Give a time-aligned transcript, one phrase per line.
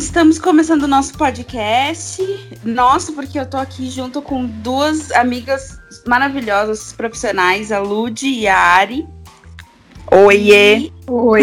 [0.00, 2.22] Bom, estamos começando o nosso podcast.
[2.64, 8.56] Nossa, porque eu tô aqui junto com duas amigas maravilhosas profissionais, a Lud e a
[8.56, 9.06] Ari.
[10.10, 10.90] Oiê!
[11.06, 11.42] Oi!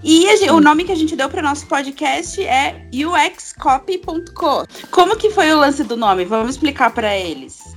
[0.00, 4.64] e gente, o nome que a gente deu para nosso podcast é uxcopy.co.
[4.92, 6.24] Como que foi o lance do nome?
[6.24, 7.76] Vamos explicar para eles.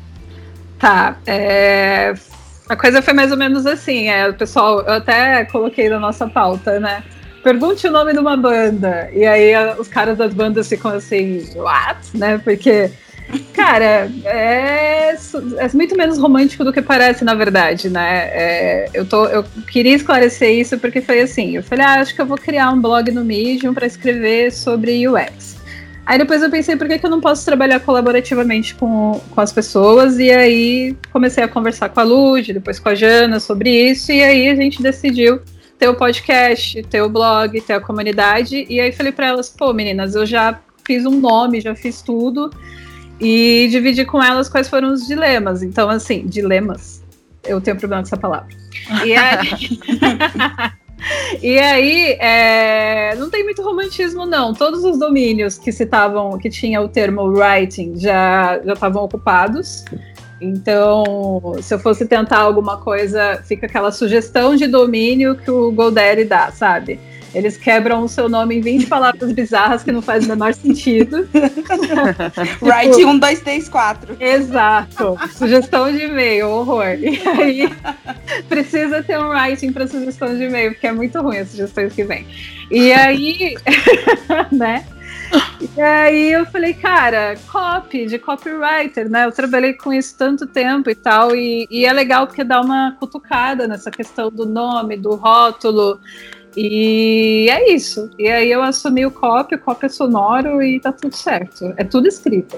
[0.78, 2.14] Tá, é...
[2.70, 6.28] a coisa foi mais ou menos assim, é, o pessoal, eu até coloquei na nossa
[6.28, 7.04] pauta, né?
[7.44, 9.10] Pergunte o nome de uma banda.
[9.14, 12.00] E aí os caras das bandas ficam assim, what?
[12.14, 12.38] Né?
[12.38, 12.90] Porque
[13.54, 15.16] Cara, é,
[15.58, 18.30] é, muito menos romântico do que parece, na verdade, né?
[18.32, 22.22] É, eu, tô, eu queria esclarecer isso porque foi assim: eu falei, ah, acho que
[22.22, 25.58] eu vou criar um blog no Medium para escrever sobre UX.
[26.06, 29.54] Aí depois eu pensei, por que, que eu não posso trabalhar colaborativamente com, com as
[29.54, 30.20] pessoas?
[30.20, 34.22] E aí comecei a conversar com a Lud, depois com a Jana sobre isso, e
[34.22, 35.42] aí a gente decidiu
[35.84, 38.66] ter o podcast, ter o blog, ter a comunidade.
[38.70, 42.50] E aí falei para elas, pô, meninas, eu já fiz um nome, já fiz tudo
[43.20, 45.62] e dividir com elas quais foram os dilemas.
[45.62, 47.04] Então, assim, dilemas.
[47.44, 48.48] Eu tenho problema com essa palavra.
[49.04, 49.80] E aí,
[51.44, 54.54] e aí é, não tem muito romantismo, não.
[54.54, 59.84] Todos os domínios que citavam, que tinha o termo writing, já estavam ocupados.
[60.44, 66.26] Então, se eu fosse tentar alguma coisa, fica aquela sugestão de domínio que o GoDaddy
[66.26, 67.00] dá, sabe?
[67.34, 71.28] Eles quebram o seu nome em 20 palavras bizarras que não faz o menor sentido.
[72.62, 74.18] Write tipo, 1, 2, 3, 4.
[74.20, 75.18] Exato.
[75.36, 76.96] Sugestão de e-mail, horror.
[77.00, 77.70] E aí
[78.48, 82.04] precisa ter um writing para sugestão de e-mail, porque é muito ruim as sugestões que
[82.04, 82.28] vem.
[82.70, 83.56] E aí,
[84.52, 84.86] né?
[85.76, 89.26] E aí eu falei, cara, copy, de copywriter, né?
[89.26, 92.96] Eu trabalhei com isso tanto tempo e tal, e, e é legal porque dá uma
[93.00, 96.00] cutucada nessa questão do nome, do rótulo.
[96.56, 98.12] E é isso.
[98.18, 101.74] E aí eu assumi o copy, o copy é sonoro e tá tudo certo.
[101.78, 102.58] É tudo escrito.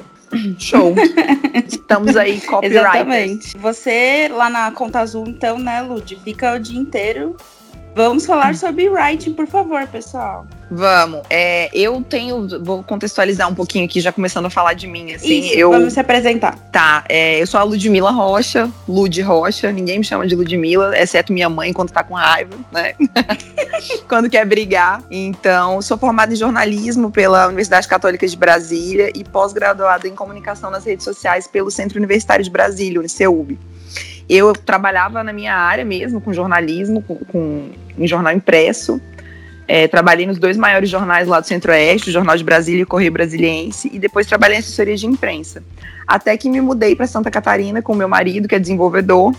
[0.58, 0.94] Show.
[1.66, 2.75] Estamos aí, copyright.
[2.75, 3.58] Exatamente.
[3.58, 7.38] Você lá na Conta Azul, então, né, Lud, fica o dia inteiro.
[7.95, 10.45] Vamos falar sobre writing, por favor, pessoal.
[10.69, 11.22] Vamos.
[11.29, 12.45] É, eu tenho.
[12.61, 15.13] Vou contextualizar um pouquinho aqui, já começando a falar de mim.
[15.13, 16.57] Assim, Isso, eu, vamos se apresentar.
[16.73, 17.05] Tá.
[17.07, 19.72] É, eu sou a Ludmila Rocha, Lud Rocha.
[19.72, 22.95] Ninguém me chama de Ludmila, exceto minha mãe quando tá com raiva, né?
[24.09, 25.01] quando quer brigar.
[25.09, 30.84] Então, sou formada em jornalismo pela Universidade Católica de Brasília e pós-graduada em comunicação nas
[30.84, 33.57] redes sociais pelo Centro Universitário de Brasília, UniceuB.
[34.30, 39.00] Eu trabalhava na minha área mesmo, com jornalismo, com, com em jornal impresso.
[39.68, 42.88] É, trabalhei nos dois maiores jornais lá do Centro-Oeste, o Jornal de Brasília e o
[42.88, 45.64] Correio Brasiliense, e depois trabalhei em assessoria de imprensa.
[46.06, 49.34] Até que me mudei para Santa Catarina com meu marido, que é desenvolvedor,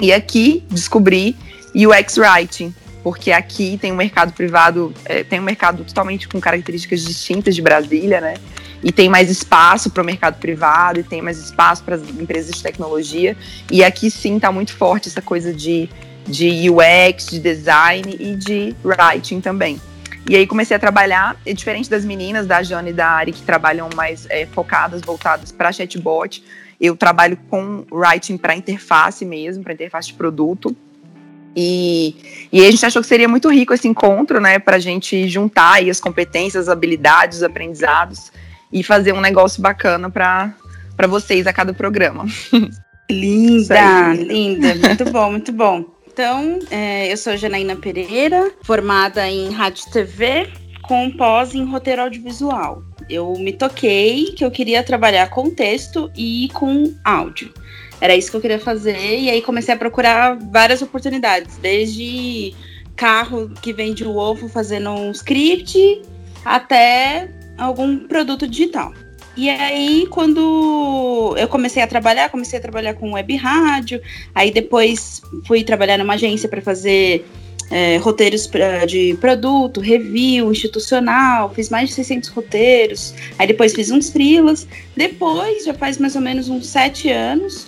[0.00, 1.36] e aqui descobri
[1.74, 2.74] UX Writing,
[3.04, 7.62] porque aqui tem um mercado privado, é, tem um mercado totalmente com características distintas de
[7.62, 8.34] Brasília, né?
[8.82, 12.56] E tem mais espaço para o mercado privado, e tem mais espaço para as empresas
[12.56, 13.36] de tecnologia.
[13.70, 15.88] E aqui sim está muito forte essa coisa de
[16.26, 19.80] de UX, de design e de writing também.
[20.28, 23.42] E aí comecei a trabalhar, é diferente das meninas, da Jane e da Ari, que
[23.42, 26.42] trabalham mais é, focadas, voltadas para chatbot,
[26.80, 30.74] eu trabalho com writing para interface mesmo, para interface de produto.
[31.54, 35.28] E, e a gente achou que seria muito rico esse encontro, né, para a gente
[35.28, 38.32] juntar aí as competências, as habilidades, os aprendizados
[38.72, 42.24] e fazer um negócio bacana para vocês a cada programa.
[43.10, 45.84] Linda, linda, muito bom, muito bom.
[46.10, 50.48] Então, é, eu sou Janaína Pereira, formada em Rádio TV,
[50.82, 52.82] com pós em roteiro audiovisual.
[53.10, 57.52] Eu me toquei que eu queria trabalhar com texto e com áudio.
[58.00, 62.54] Era isso que eu queria fazer, e aí comecei a procurar várias oportunidades, desde
[62.96, 66.02] carro que vende o ovo fazendo um script
[66.44, 68.92] até algum produto digital.
[69.36, 74.00] E aí, quando eu comecei a trabalhar, comecei a trabalhar com web rádio,
[74.34, 77.24] aí depois fui trabalhar numa agência para fazer
[77.70, 83.90] é, roteiros pra, de produto, review, institucional, fiz mais de 600 roteiros, aí depois fiz
[83.90, 84.68] uns freelas.
[84.94, 87.66] Depois, já faz mais ou menos uns sete anos,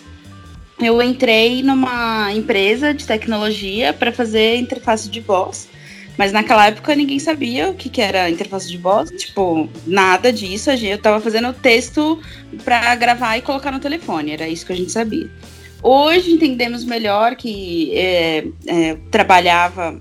[0.79, 5.69] eu entrei numa empresa de tecnologia para fazer interface de voz.
[6.17, 10.71] Mas naquela época ninguém sabia o que, que era interface de voz, tipo, nada disso.
[10.71, 12.21] Eu tava fazendo o texto
[12.65, 15.29] para gravar e colocar no telefone, era isso que a gente sabia.
[15.83, 19.99] Hoje entendemos melhor que é, é, trabalhava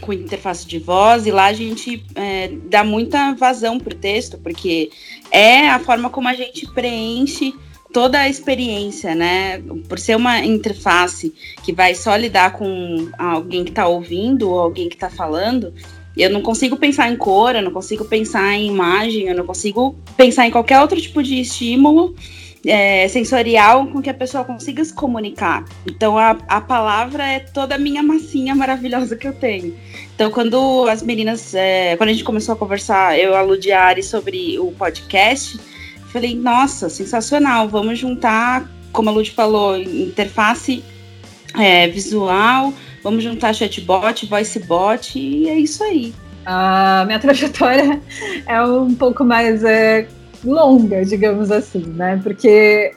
[0.00, 4.90] com interface de voz e lá a gente é, dá muita vazão pro texto, porque
[5.30, 7.54] é a forma como a gente preenche
[7.92, 9.62] toda a experiência, né?
[9.88, 11.32] Por ser uma interface
[11.64, 15.72] que vai só lidar com alguém que está ouvindo ou alguém que está falando,
[16.18, 19.96] Eu não consigo pensar em cor, eu não consigo pensar em imagem, eu não consigo
[20.16, 22.16] pensar em qualquer outro tipo de estímulo
[22.66, 25.64] é, sensorial com que a pessoa consiga se comunicar.
[25.86, 29.76] Então a, a palavra é toda a minha massinha maravilhosa que eu tenho.
[30.12, 34.02] Então quando as meninas, é, quando a gente começou a conversar, eu e a Ludiari
[34.02, 35.56] sobre o podcast,
[36.12, 40.82] falei, nossa, sensacional, vamos juntar, como a Lud falou, interface
[41.58, 42.72] é, visual,
[43.02, 46.14] vamos juntar chatbot, voicebot e é isso aí.
[46.44, 48.00] A minha trajetória
[48.46, 50.08] é um pouco mais é,
[50.44, 52.18] longa, digamos assim, né?
[52.22, 52.92] Porque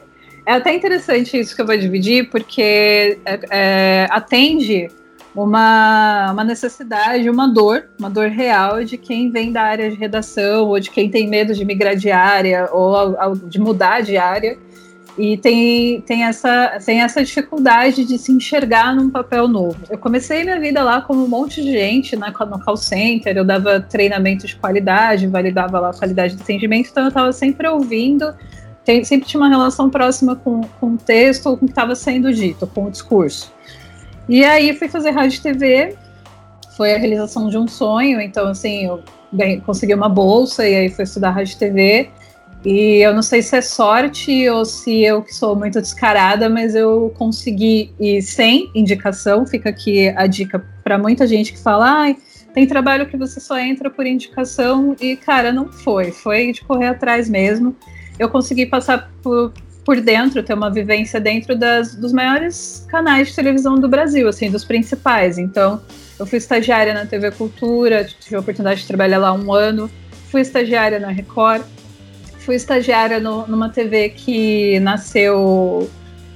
[0.45, 4.89] é até interessante isso que eu vou dividir, porque é, é, atende
[5.35, 10.67] uma, uma necessidade, uma dor, uma dor real de quem vem da área de redação,
[10.67, 14.57] ou de quem tem medo de migrar de área, ou de mudar de área
[15.17, 19.77] e tem, tem, essa, tem essa dificuldade de se enxergar num papel novo.
[19.89, 23.43] Eu comecei minha vida lá como um monte de gente na, no call center, eu
[23.43, 28.33] dava treinamento de qualidade, validava lá a qualidade do atendimento, então eu estava sempre ouvindo,
[28.85, 31.93] tem, sempre tinha uma relação próxima com, com o texto ou com o que estava
[31.93, 33.53] sendo dito, com o discurso.
[34.31, 35.93] E aí fui fazer rádio e TV,
[36.77, 39.03] foi a realização de um sonho, então assim, eu
[39.65, 42.09] consegui uma bolsa e aí fui estudar rádio e TV,
[42.63, 46.75] e eu não sei se é sorte ou se eu que sou muito descarada, mas
[46.75, 49.45] eu consegui ir sem indicação.
[49.45, 52.15] Fica aqui a dica para muita gente que fala: ah,
[52.53, 54.95] tem trabalho que você só entra por indicação.
[55.01, 56.11] E, cara, não foi.
[56.11, 57.75] Foi de correr atrás mesmo.
[58.17, 59.51] Eu consegui passar por,
[59.83, 64.49] por dentro, ter uma vivência dentro das, dos maiores canais de televisão do Brasil, assim,
[64.51, 65.37] dos principais.
[65.37, 65.81] Então,
[66.19, 69.89] eu fui estagiária na TV Cultura, tive a oportunidade de trabalhar lá um ano.
[70.29, 71.63] Fui estagiária na Record
[72.41, 75.89] fui estagiária no, numa TV que nasceu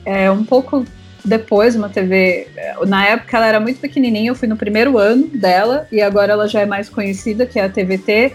[0.06, 0.86] é, um pouco
[1.24, 2.48] depois, uma TV.
[2.88, 6.48] Na época ela era muito pequenininha, eu fui no primeiro ano dela, e agora ela
[6.48, 8.34] já é mais conhecida, que é a TVT,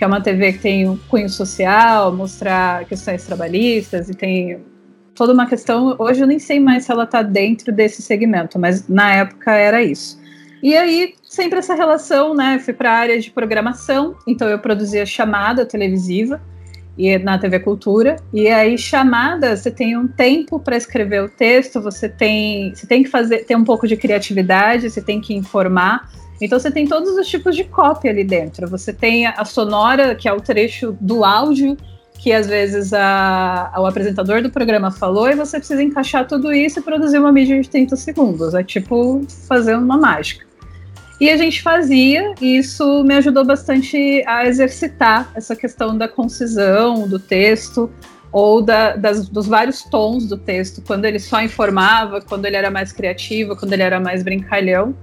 [0.00, 4.58] que é uma TV que tem um cunho social, mostrar questões trabalhistas e tem
[5.14, 5.94] toda uma questão.
[5.98, 9.82] Hoje eu nem sei mais se ela está dentro desse segmento, mas na época era
[9.82, 10.18] isso.
[10.62, 12.58] E aí, sempre essa relação, né?
[12.58, 16.40] Fui para a área de programação, então eu produzia chamada televisiva
[16.96, 18.16] e na TV Cultura.
[18.32, 23.02] E aí, chamada, você tem um tempo para escrever o texto, você tem, você tem
[23.02, 26.10] que fazer, ter um pouco de criatividade, você tem que informar.
[26.40, 28.66] Então você tem todos os tipos de cópia ali dentro.
[28.68, 31.76] Você tem a sonora, que é o trecho do áudio,
[32.18, 36.78] que às vezes a, o apresentador do programa falou, e você precisa encaixar tudo isso
[36.78, 38.54] e produzir uma mídia de 30 segundos.
[38.54, 40.46] É tipo fazer uma mágica.
[41.20, 47.06] E a gente fazia, e isso me ajudou bastante a exercitar essa questão da concisão
[47.06, 47.90] do texto,
[48.32, 52.70] ou da, das, dos vários tons do texto, quando ele só informava, quando ele era
[52.70, 54.94] mais criativo, quando ele era mais brincalhão.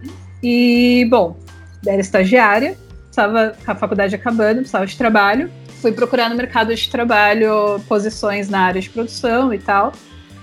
[0.41, 1.37] E, bom,
[1.85, 2.77] era estagiária,
[3.09, 5.49] estava a faculdade acabando, precisava de trabalho,
[5.81, 9.93] fui procurar no mercado de trabalho posições na área de produção e tal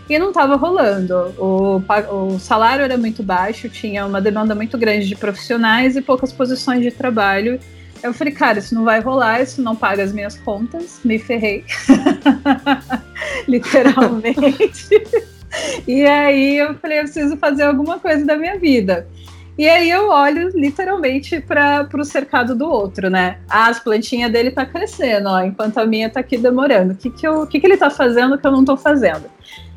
[0.08, 1.14] e não estava rolando.
[1.38, 1.82] O,
[2.12, 6.82] o salário era muito baixo, tinha uma demanda muito grande de profissionais e poucas posições
[6.82, 7.58] de trabalho.
[8.02, 11.64] Eu falei, cara, isso não vai rolar, isso não paga as minhas contas, me ferrei.
[13.48, 15.02] Literalmente.
[15.88, 19.08] e aí eu falei, eu preciso fazer alguma coisa da minha vida.
[19.56, 23.38] E aí eu olho literalmente para o cercado do outro, né?
[23.48, 26.92] Ah, as plantinhas dele tá crescendo, ó, enquanto a minha tá aqui demorando.
[26.92, 29.30] O que, que, eu, que, que ele tá fazendo que eu não tô fazendo?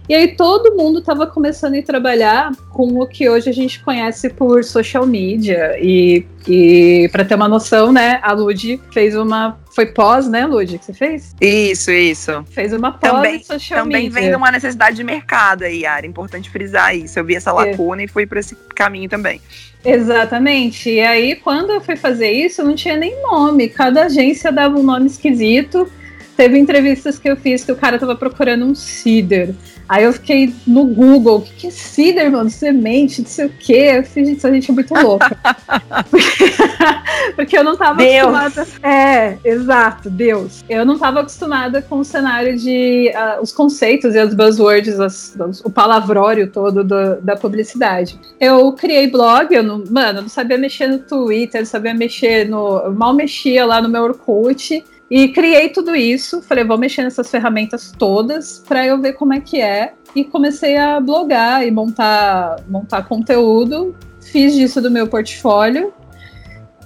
[0.10, 4.30] E aí todo mundo estava começando a trabalhar com o que hoje a gente conhece
[4.30, 5.76] por social media.
[5.82, 9.60] E, e para ter uma noção, né, a Lud fez uma.
[9.76, 11.36] Foi pós, né, Lud, que você fez?
[11.42, 12.44] Isso, isso.
[12.50, 14.10] Fez uma pós também, social também media.
[14.12, 16.08] Também vem uma necessidade de mercado aí, Yara.
[16.08, 17.20] Importante frisar isso.
[17.20, 17.54] Eu vi essa é.
[17.54, 18.06] lacuna é.
[18.06, 19.42] e fui para esse caminho também.
[19.84, 20.90] Exatamente.
[20.90, 23.68] E aí, quando eu fui fazer isso, não tinha nem nome.
[23.68, 25.92] Cada agência dava um nome esquisito.
[26.38, 29.54] Teve entrevistas que eu fiz que o cara tava procurando um cider.
[29.88, 32.50] Aí eu fiquei no Google, o que, que é?
[32.50, 33.94] Semente, não sei o quê.
[33.98, 35.38] Eu fiz, gente, essa gente é muito louca.
[37.36, 38.34] Porque eu não tava Deus.
[38.34, 38.67] acostumada.
[38.84, 40.63] É, exato, Deus.
[40.70, 43.12] Eu não tava acostumada com o cenário de.
[43.15, 48.20] Uh, os conceitos e as buzzwords, as, o palavrório todo do, da publicidade.
[48.39, 52.48] Eu criei blog, eu não, mano, eu não sabia mexer no Twitter, não sabia mexer
[52.48, 52.79] no.
[52.79, 54.84] Eu mal mexia lá no meu Orkut.
[55.10, 59.40] E criei tudo isso, falei, vou mexer nessas ferramentas todas para eu ver como é
[59.40, 59.94] que é.
[60.14, 63.96] E comecei a blogar e montar, montar conteúdo.
[64.20, 65.94] Fiz disso do meu portfólio.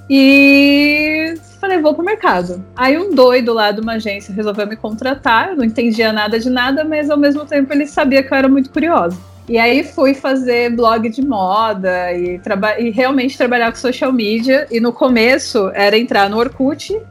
[0.08, 2.64] E falei, vou pro mercado.
[2.76, 5.50] Aí um doido lá de uma agência resolveu me contratar.
[5.50, 8.50] Eu não entendia nada de nada, mas ao mesmo tempo ele sabia que eu era
[8.50, 9.18] muito curiosa.
[9.50, 12.40] E aí fui fazer blog de moda e,
[12.80, 14.68] e realmente trabalhar com social media.
[14.70, 17.02] E no começo era entrar no Orkut,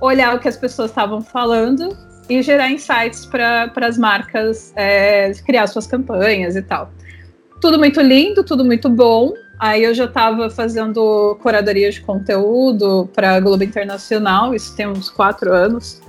[0.00, 1.96] olhar o que as pessoas estavam falando
[2.28, 6.90] e gerar insights para as marcas é, criar suas campanhas e tal.
[7.60, 9.34] Tudo muito lindo, tudo muito bom.
[9.58, 15.10] Aí eu já estava fazendo curadoria de conteúdo para a Globo Internacional, isso tem uns
[15.10, 16.00] quatro anos.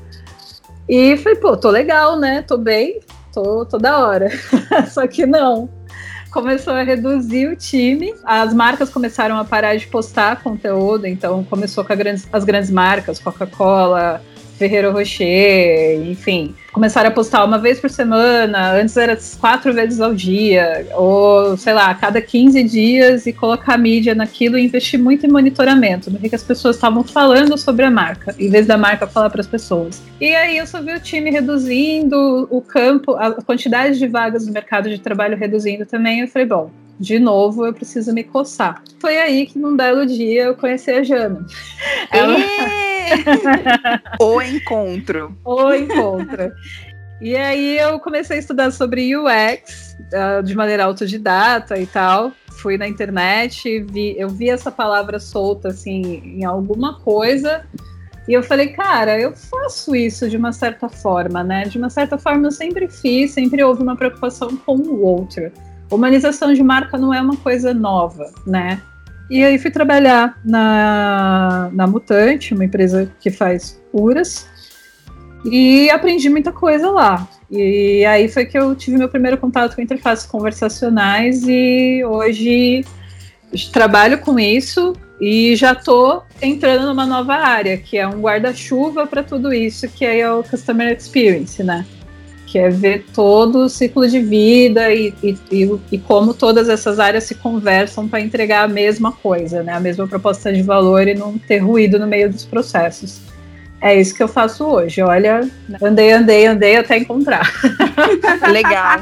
[0.87, 2.41] E falei, pô, tô legal, né?
[2.43, 3.01] Tô bem,
[3.33, 4.29] tô, tô da hora.
[4.87, 5.69] Só que não.
[6.31, 11.83] Começou a reduzir o time, as marcas começaram a parar de postar conteúdo, então começou
[11.83, 14.23] com grandes, as grandes marcas, Coca-Cola,
[14.61, 16.53] Ferreiro Rocher, enfim.
[16.71, 21.73] Começaram a postar uma vez por semana, antes era quatro vezes ao dia, ou sei
[21.73, 26.19] lá, a cada 15 dias e colocar mídia naquilo e investir muito em monitoramento, no
[26.19, 29.47] que as pessoas estavam falando sobre a marca, em vez da marca falar para as
[29.47, 29.99] pessoas.
[30.19, 34.53] E aí eu só vi o time reduzindo, o campo, a quantidade de vagas no
[34.53, 36.19] mercado de trabalho reduzindo também.
[36.19, 38.83] Eu falei, bom, de novo, eu preciso me coçar.
[38.99, 41.43] Foi aí que num belo dia eu conheci a Jana.
[42.11, 42.90] Ela...
[44.19, 45.37] o encontro.
[45.45, 46.51] O encontro.
[47.21, 52.31] E aí eu comecei a estudar sobre UX uh, de maneira autodidata e tal.
[52.61, 57.63] Fui na internet, vi, eu vi essa palavra solta assim em alguma coisa.
[58.27, 61.63] E eu falei, cara, eu faço isso de uma certa forma, né?
[61.63, 65.51] De uma certa forma eu sempre fiz, sempre houve uma preocupação com o outro.
[65.91, 68.81] Humanização de marca não é uma coisa nova, né?
[69.31, 74.45] E aí fui trabalhar na, na Mutante, uma empresa que faz curas,
[75.45, 77.25] e aprendi muita coisa lá.
[77.49, 82.83] E aí foi que eu tive meu primeiro contato com interfaces conversacionais e hoje
[83.71, 89.23] trabalho com isso e já estou entrando numa nova área, que é um guarda-chuva para
[89.23, 91.85] tudo isso, que é o Customer Experience, né?
[92.51, 96.99] Que é ver todo o ciclo de vida e, e, e, e como todas essas
[96.99, 99.71] áreas se conversam para entregar a mesma coisa, né?
[99.71, 103.30] a mesma proposta de valor e não ter ruído no meio dos processos.
[103.81, 105.01] É isso que eu faço hoje.
[105.01, 105.41] Olha,
[105.81, 107.51] andei, andei, andei até encontrar.
[108.51, 108.99] Legal.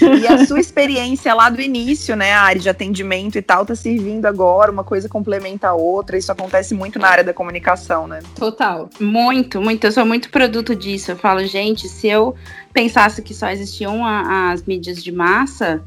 [0.00, 3.74] E a sua experiência lá do início, né, a área de atendimento e tal, tá
[3.74, 6.16] servindo agora, uma coisa complementa a outra.
[6.16, 8.20] Isso acontece muito na área da comunicação, né?
[8.34, 8.88] Total.
[8.98, 9.84] Muito, muito.
[9.84, 11.10] Eu sou muito produto disso.
[11.10, 12.34] Eu falo, gente, se eu
[12.72, 15.82] pensasse que só existiam as mídias de massa,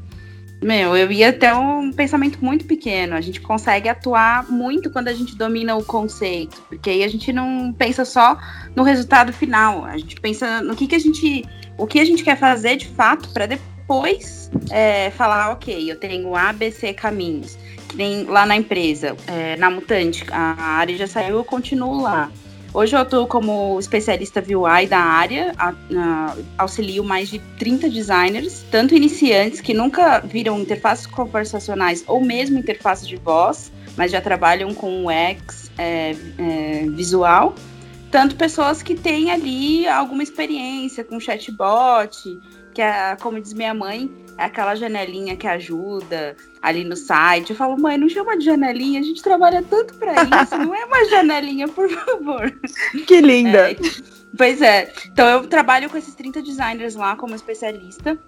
[0.62, 3.14] meu, eu ia ter um pensamento muito pequeno.
[3.14, 7.32] A gente consegue atuar muito quando a gente domina o conceito, porque aí a gente
[7.32, 8.38] não pensa só
[8.74, 9.84] no resultado final.
[9.84, 11.44] A gente pensa no que, que a gente,
[11.78, 16.34] o que a gente quer fazer de fato para depois é, falar, ok, eu tenho
[16.34, 17.58] A, B, C caminhos.
[17.88, 22.30] Que nem lá na empresa, é, na Mutante, a área já saiu, eu continuo lá.
[22.76, 28.66] Hoje eu atuo como especialista UI da área, a, a, auxilio mais de 30 designers,
[28.70, 34.74] tanto iniciantes que nunca viram interfaces conversacionais ou mesmo interfaces de voz, mas já trabalham
[34.74, 37.54] com UX é, é, visual,
[38.10, 42.38] tanto pessoas que têm ali alguma experiência com chatbot,
[42.74, 47.50] que é, como diz minha mãe, é aquela janelinha que ajuda ali no site.
[47.50, 50.12] Eu falo, mãe, não chama de janelinha, a gente trabalha tanto para
[50.42, 52.50] isso, não é uma janelinha, por favor.
[53.06, 53.70] Que linda.
[53.70, 53.76] É,
[54.36, 54.92] pois é.
[55.12, 58.18] Então eu trabalho com esses 30 designers lá como especialista.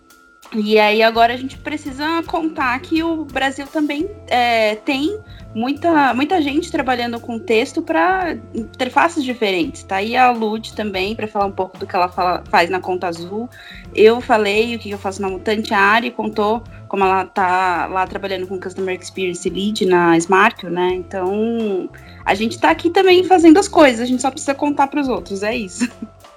[0.54, 5.18] E aí agora a gente precisa contar que o Brasil também é, tem
[5.54, 9.82] muita, muita gente trabalhando com texto para interfaces diferentes.
[9.82, 12.80] Tá aí a Lud também para falar um pouco do que ela fala, faz na
[12.80, 13.48] Conta Azul.
[13.94, 15.74] Eu falei o que eu faço na Mutante.
[15.74, 20.94] A Ari contou como ela tá lá trabalhando com Customer Experience Lead na Smark, né?
[20.94, 21.90] Então
[22.24, 24.00] a gente tá aqui também fazendo as coisas.
[24.00, 25.42] A gente só precisa contar para os outros.
[25.42, 25.90] É isso.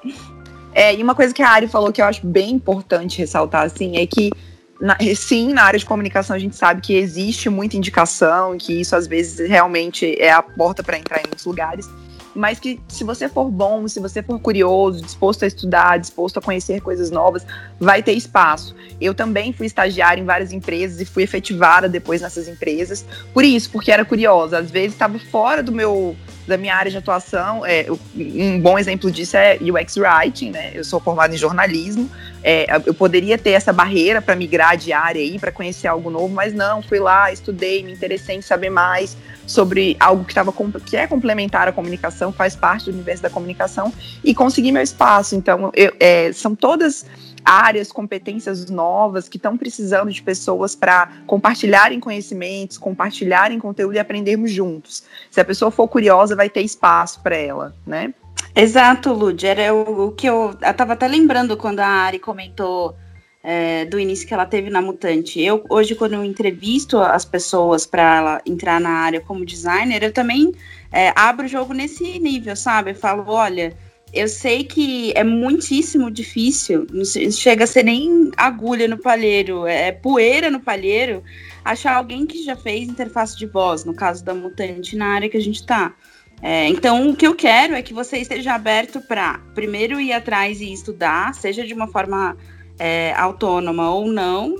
[0.73, 3.97] É, e uma coisa que a Ari falou que eu acho bem importante ressaltar, assim,
[3.97, 4.31] é que
[4.79, 8.95] na, sim, na área de comunicação a gente sabe que existe muita indicação, que isso
[8.95, 11.87] às vezes realmente é a porta para entrar em muitos lugares
[12.33, 16.41] mas que se você for bom, se você for curioso, disposto a estudar, disposto a
[16.41, 17.45] conhecer coisas novas,
[17.79, 18.75] vai ter espaço.
[18.99, 23.05] Eu também fui estagiária em várias empresas e fui efetivada depois nessas empresas.
[23.33, 24.59] Por isso, porque era curiosa.
[24.59, 26.15] Às vezes estava fora do meu
[26.47, 27.65] da minha área de atuação.
[27.65, 30.71] É, um bom exemplo disso é UX Writing, né?
[30.73, 32.09] Eu sou formada em jornalismo.
[32.43, 36.33] É, eu poderia ter essa barreira para migrar de área aí, para conhecer algo novo,
[36.33, 40.53] mas não, fui lá, estudei, me interessei em saber mais sobre algo que, tava,
[40.85, 43.93] que é complementar à comunicação, faz parte do universo da comunicação,
[44.23, 45.35] e consegui meu espaço.
[45.35, 47.05] Então, eu, é, são todas
[47.45, 54.51] áreas, competências novas que estão precisando de pessoas para compartilharem conhecimentos, compartilharem conteúdo e aprendermos
[54.51, 55.03] juntos.
[55.29, 58.13] Se a pessoa for curiosa, vai ter espaço para ela, né?
[58.55, 59.45] Exato, Lud.
[59.45, 62.95] Era o, o que eu, eu tava até lembrando quando a Ari comentou
[63.43, 65.41] é, do início que ela teve na Mutante.
[65.41, 70.13] Eu hoje, quando eu entrevisto as pessoas para ela entrar na área como designer, eu
[70.13, 70.53] também
[70.91, 72.91] é, abro o jogo nesse nível, sabe?
[72.91, 73.75] Eu falo, olha,
[74.13, 79.91] eu sei que é muitíssimo difícil, não chega a ser nem agulha no palheiro, é
[79.91, 81.23] poeira no palheiro,
[81.63, 85.37] achar alguém que já fez interface de voz, no caso da Mutante, na área que
[85.37, 85.93] a gente está.
[86.41, 90.59] É, então, o que eu quero é que você esteja aberto para, primeiro, ir atrás
[90.59, 92.35] e estudar, seja de uma forma
[92.79, 94.55] é, autônoma ou não,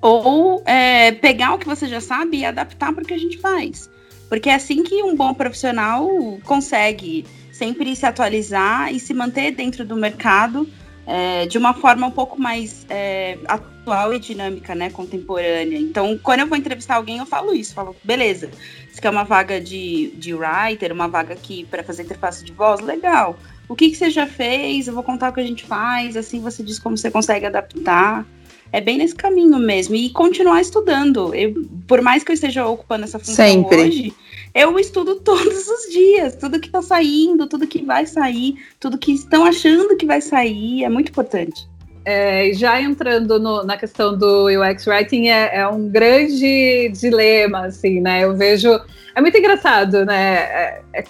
[0.00, 3.36] ou é, pegar o que você já sabe e adaptar para o que a gente
[3.38, 3.90] faz.
[4.28, 6.08] Porque é assim que um bom profissional
[6.44, 7.26] consegue
[7.62, 10.68] sempre se atualizar e se manter dentro do mercado
[11.06, 15.78] é, de uma forma um pouco mais é, atual e dinâmica, né, contemporânea.
[15.78, 18.50] Então, quando eu vou entrevistar alguém, eu falo isso, falo, beleza,
[18.90, 22.80] se quer uma vaga de, de writer, uma vaga aqui para fazer interface de voz,
[22.80, 23.38] legal.
[23.68, 24.88] O que, que você já fez?
[24.88, 28.26] Eu vou contar o que a gente faz, assim você diz como você consegue adaptar.
[28.72, 29.94] É bem nesse caminho mesmo.
[29.94, 31.34] E continuar estudando.
[31.34, 33.76] Eu, por mais que eu esteja ocupando essa função Sempre.
[33.76, 34.14] hoje,
[34.54, 36.34] eu estudo todos os dias.
[36.36, 40.84] Tudo que está saindo, tudo que vai sair, tudo que estão achando que vai sair.
[40.84, 41.70] É muito importante.
[42.04, 48.00] É, já entrando no, na questão do UX Writing, é, é, um grande dilema, assim,
[48.00, 48.24] né?
[48.24, 48.68] Eu vejo.
[49.14, 50.34] É muito engraçado, né?
[50.34, 51.04] É, é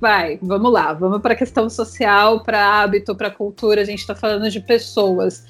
[0.00, 3.82] vai, vamos lá, vamos para a questão social, para hábito, para cultura.
[3.82, 5.44] A gente está falando de pessoas.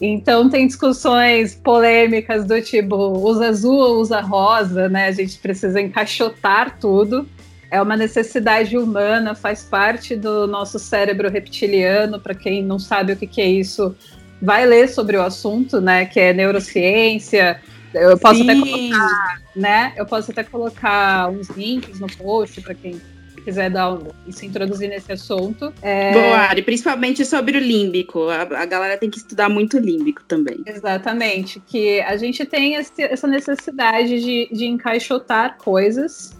[0.00, 5.06] Então tem discussões polêmicas do tipo usa azul ou usa rosa, né?
[5.06, 7.28] A gente precisa encaixotar tudo.
[7.70, 12.20] É uma necessidade humana, faz parte do nosso cérebro reptiliano.
[12.20, 13.94] Para quem não sabe o que, que é isso,
[14.40, 16.06] vai ler sobre o assunto, né?
[16.06, 17.60] Que é neurociência.
[17.92, 18.50] Eu posso Sim.
[18.50, 19.92] até colocar, né?
[19.96, 23.00] Eu posso até colocar uns links no post para quem
[23.48, 25.72] quiser dar um, se introduzir nesse assunto.
[25.80, 26.12] É...
[26.12, 28.28] Boa, Ari, principalmente sobre o límbico.
[28.28, 30.62] A, a, galera tem que estudar muito límbico também.
[30.66, 36.36] Exatamente, que a gente tem esse, essa necessidade de, de encaixotar coisas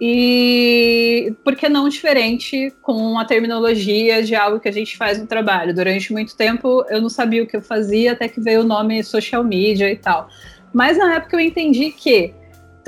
[0.00, 5.28] e por que não diferente com a terminologia de algo que a gente faz no
[5.28, 5.72] trabalho?
[5.72, 9.04] Durante muito tempo eu não sabia o que eu fazia, até que veio o nome
[9.04, 10.28] social media e tal.
[10.72, 12.34] Mas na época eu entendi que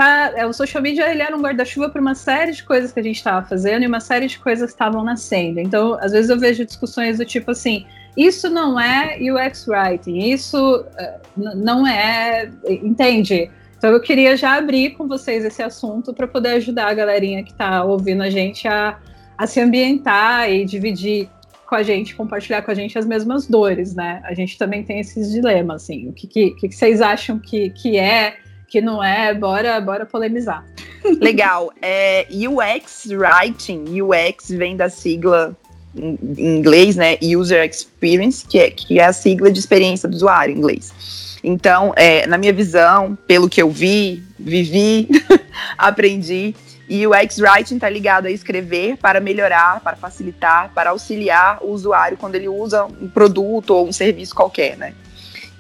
[0.01, 2.99] tá, é, o social media ele era um guarda-chuva para uma série de coisas que
[2.99, 5.61] a gente estava fazendo e uma série de coisas estavam nascendo.
[5.61, 7.85] Então, às vezes eu vejo discussões do tipo assim,
[8.17, 13.51] isso não é UX writing, isso uh, não é, entende?
[13.77, 17.53] Então eu queria já abrir com vocês esse assunto para poder ajudar a galerinha que
[17.53, 18.99] está ouvindo a gente a,
[19.37, 21.29] a se ambientar e dividir
[21.67, 24.23] com a gente, compartilhar com a gente as mesmas dores, né?
[24.25, 26.09] A gente também tem esses dilemas, assim.
[26.09, 28.39] O que, que, que vocês acham que, que é,
[28.71, 29.35] que não é?
[29.35, 30.65] Bora, bora polemizar.
[31.21, 31.73] Legal.
[31.83, 35.57] É, UX Writing, UX vem da sigla
[35.95, 37.19] em inglês, né?
[37.21, 41.39] User Experience, que é, que é a sigla de experiência do usuário em inglês.
[41.43, 45.09] Então, é, na minha visão, pelo que eu vi, vivi,
[45.77, 46.55] aprendi,
[46.89, 52.17] e o X-Writing está ligado a escrever para melhorar, para facilitar, para auxiliar o usuário
[52.17, 54.95] quando ele usa um produto ou um serviço qualquer, né?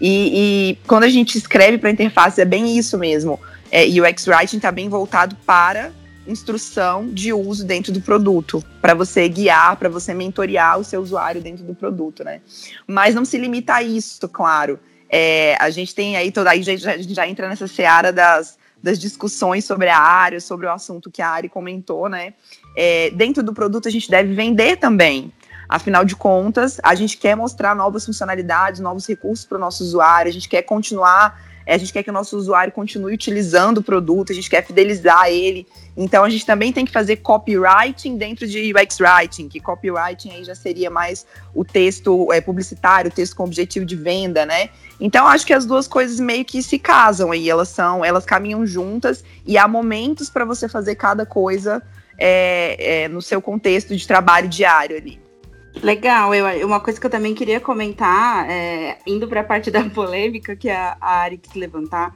[0.01, 3.39] E, e quando a gente escreve para interface, é bem isso mesmo.
[3.71, 5.93] É, e o X-Writing está bem voltado para
[6.27, 11.41] instrução de uso dentro do produto, para você guiar, para você mentorear o seu usuário
[11.41, 12.41] dentro do produto, né?
[12.87, 14.79] Mas não se limita a isso, claro.
[15.09, 18.59] É, a gente tem aí toda aí já, a gente já entra nessa seara das,
[18.83, 22.35] das discussões sobre a área, sobre o assunto que a Ari comentou, né?
[22.77, 25.33] É, dentro do produto a gente deve vender também.
[25.71, 30.29] Afinal de contas, a gente quer mostrar novas funcionalidades, novos recursos para o nosso usuário,
[30.29, 31.41] a gente quer continuar
[31.75, 35.29] a gente quer que o nosso usuário continue utilizando o produto, a gente quer fidelizar
[35.29, 35.67] ele.
[35.97, 40.45] Então a gente também tem que fazer copywriting dentro de UX writing, que copywriting aí
[40.45, 44.71] já seria mais o texto é, publicitário, o texto com objetivo de venda, né?
[45.01, 48.67] Então acho que as duas coisas meio que se casam aí, elas são, elas caminham
[48.67, 51.83] juntas e há momentos para você fazer cada coisa
[52.19, 55.30] é, é, no seu contexto de trabalho diário ali.
[55.83, 59.83] Legal, eu, uma coisa que eu também queria comentar, é, indo para a parte da
[59.88, 62.14] polêmica que a, a Ari quis levantar,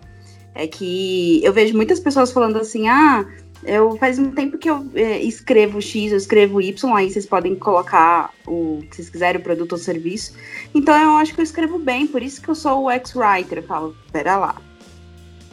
[0.54, 3.24] é que eu vejo muitas pessoas falando assim: ah,
[3.64, 7.54] eu faz um tempo que eu é, escrevo X, eu escrevo Y, aí vocês podem
[7.54, 10.34] colocar o que vocês quiserem, o produto ou serviço.
[10.74, 13.58] Então eu acho que eu escrevo bem, por isso que eu sou o ex-writer.
[13.58, 14.56] Eu falo, pera lá,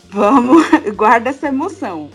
[0.09, 2.09] vamos, guarda essa emoção.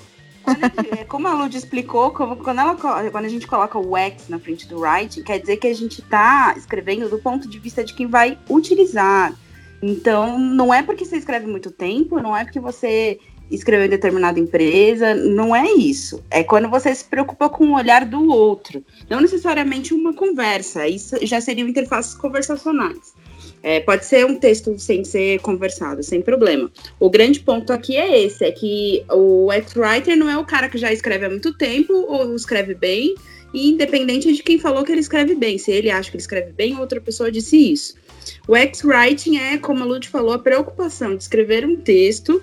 [0.99, 4.39] É, como a Lud explicou, como, quando, ela, quando a gente coloca o X na
[4.39, 7.95] frente do writing, quer dizer que a gente está escrevendo do ponto de vista de
[7.95, 9.35] quem vai utilizar.
[9.83, 13.19] Então, não é porque você escreve muito tempo, não é porque você
[13.51, 16.25] escreveu em determinada empresa, não é isso.
[16.31, 18.85] É quando você se preocupa com o olhar do outro.
[19.09, 23.15] Não necessariamente uma conversa, isso já seriam interfaces conversacionais.
[23.67, 26.71] É, pode ser um texto sem ser conversado, sem problema.
[27.01, 30.79] O grande ponto aqui é esse: é que o ex-writer não é o cara que
[30.79, 33.17] já escreve há muito tempo ou escreve bem,
[33.53, 35.59] e independente de quem falou que ele escreve bem.
[35.59, 37.97] Se ele acha que ele escreve bem, outra pessoa disse isso.
[38.47, 42.41] O ex-writing é, como a Lud falou, a preocupação de escrever um texto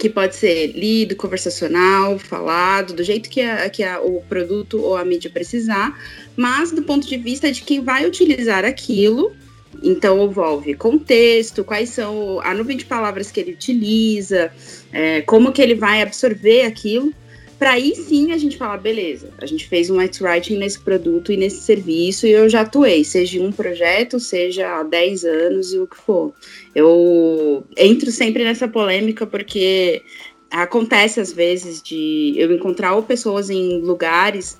[0.00, 4.96] que pode ser lido, conversacional, falado, do jeito que, a, que a, o produto ou
[4.96, 5.94] a mídia precisar,
[6.34, 9.36] mas do ponto de vista de quem vai utilizar aquilo.
[9.82, 14.52] Então, envolve contexto, quais são a nuvem de palavras que ele utiliza,
[14.92, 17.12] é, como que ele vai absorver aquilo
[17.58, 21.36] para aí sim a gente falar, beleza, a gente fez um writing nesse produto e
[21.36, 25.86] nesse serviço e eu já atuei, seja um projeto, seja há 10 anos e o
[25.86, 26.32] que for.
[26.72, 30.02] Eu entro sempre nessa polêmica porque
[30.50, 34.56] acontece às vezes de eu encontrar ou pessoas em lugares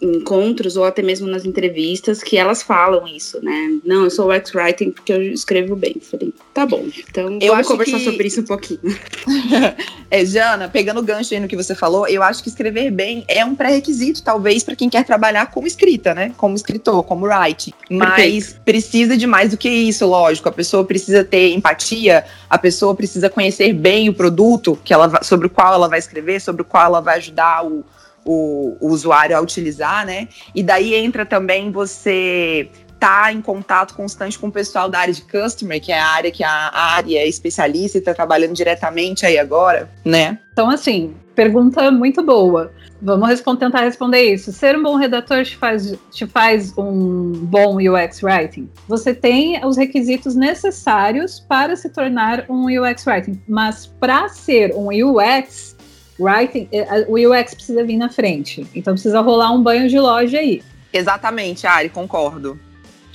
[0.00, 3.78] encontros ou até mesmo nas entrevistas que elas falam isso, né?
[3.84, 5.96] Não, eu sou ex-writing porque eu escrevo bem.
[6.00, 6.86] Falei, tá bom.
[7.08, 8.04] Então eu vamos conversar que...
[8.04, 8.80] sobre isso um pouquinho.
[10.10, 13.24] é, Jana, pegando o gancho aí no que você falou, eu acho que escrever bem
[13.26, 16.32] é um pré-requisito, talvez, para quem quer trabalhar como escrita, né?
[16.36, 17.72] Como escritor, como writing.
[17.90, 18.60] Mas Perfeito.
[18.64, 20.48] precisa de mais do que isso, lógico.
[20.48, 25.48] A pessoa precisa ter empatia, a pessoa precisa conhecer bem o produto que ela, sobre
[25.48, 27.84] o qual ela vai escrever, sobre o qual ela vai ajudar o
[28.28, 30.28] o, o usuário a utilizar, né?
[30.54, 32.68] E daí entra também você
[33.00, 36.30] tá em contato constante com o pessoal da área de customer, que é a área
[36.30, 40.38] que a área é especialista e está trabalhando diretamente aí agora, né?
[40.52, 42.72] Então, assim, pergunta muito boa.
[43.00, 44.52] Vamos tentar responder isso.
[44.52, 48.68] Ser um bom redator te faz, te faz um bom UX writing?
[48.88, 54.88] Você tem os requisitos necessários para se tornar um UX writing, mas para ser um
[54.88, 55.76] UX,
[56.18, 58.66] writing, é, o UX precisa vir na frente.
[58.74, 60.62] Então precisa rolar um banho de loja aí.
[60.92, 62.58] Exatamente, Ari, concordo.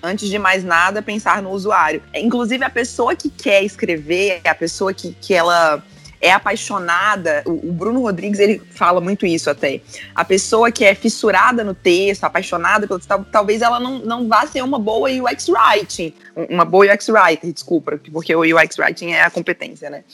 [0.02, 2.02] Antes de mais nada, pensar no usuário.
[2.14, 5.82] Inclusive, a pessoa que quer escrever, a pessoa que, que ela
[6.24, 9.82] é apaixonada, o, Bruno Rodrigues ele fala muito isso até.
[10.16, 14.48] A pessoa que é fissurada no texto, apaixonada pelo texto, talvez ela não, não vá
[14.48, 16.14] ser uma boa UX writing,
[16.50, 20.06] uma boa UX writer, desculpa, porque o UX writing é a competência, né?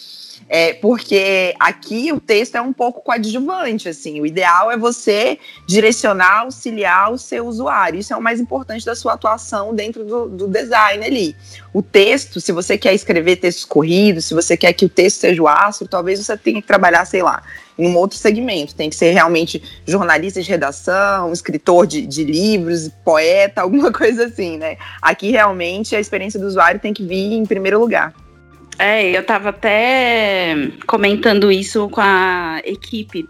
[0.47, 4.21] É, porque aqui o texto é um pouco coadjuvante, assim.
[4.21, 7.99] O ideal é você direcionar, auxiliar o seu usuário.
[7.99, 11.35] Isso é o mais importante da sua atuação dentro do, do design ali.
[11.73, 15.41] O texto, se você quer escrever textos corridos, se você quer que o texto seja
[15.41, 17.43] o astro, talvez você tenha que trabalhar, sei lá,
[17.77, 18.75] em um outro segmento.
[18.75, 24.57] Tem que ser realmente jornalista de redação, escritor de, de livros, poeta, alguma coisa assim,
[24.57, 24.77] né?
[25.01, 28.13] Aqui realmente a experiência do usuário tem que vir em primeiro lugar.
[28.79, 30.55] É, eu tava até
[30.87, 33.27] comentando isso com a equipe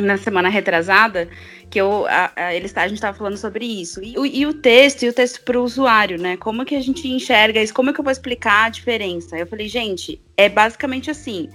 [0.00, 1.28] na semana retrasada,
[1.70, 4.02] que eu, a, a, eles, a gente estava falando sobre isso.
[4.02, 6.36] E, e, o texto, e o texto para o usuário, né?
[6.36, 7.72] Como que a gente enxerga isso?
[7.72, 9.38] Como é que eu vou explicar a diferença?
[9.38, 11.48] Eu falei, gente, é basicamente assim.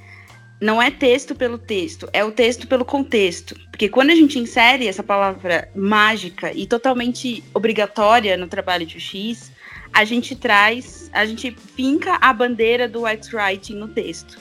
[0.61, 3.55] Não é texto pelo texto, é o texto pelo contexto.
[3.69, 9.51] Porque quando a gente insere essa palavra mágica e totalmente obrigatória no trabalho de UX,
[9.97, 14.37] a gente traz, a gente finca a bandeira do X-Writing no texto.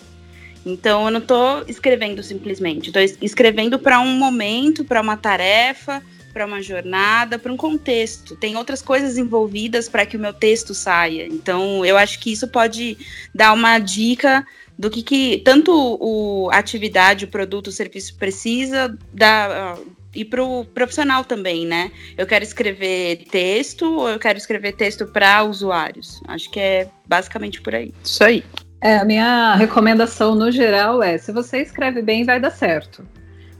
[0.67, 6.45] Então eu não estou escrevendo simplesmente, estou escrevendo para um momento, para uma tarefa, para
[6.45, 8.37] uma jornada, para um contexto.
[8.37, 11.27] Tem outras coisas envolvidas para que o meu texto saia.
[11.27, 12.99] Então eu acho que isso pode
[13.35, 14.47] dar uma dica
[14.79, 19.79] do que, que tanto o, a atividade, o produto, o serviço precisa da,
[20.17, 21.91] e para o profissional também, né?
[22.17, 26.21] Eu quero escrever texto ou eu quero escrever texto para usuários?
[26.27, 27.93] Acho que é basicamente por aí.
[28.03, 28.43] Isso aí.
[28.81, 33.07] É, a minha recomendação no geral é: se você escreve bem, vai dar certo.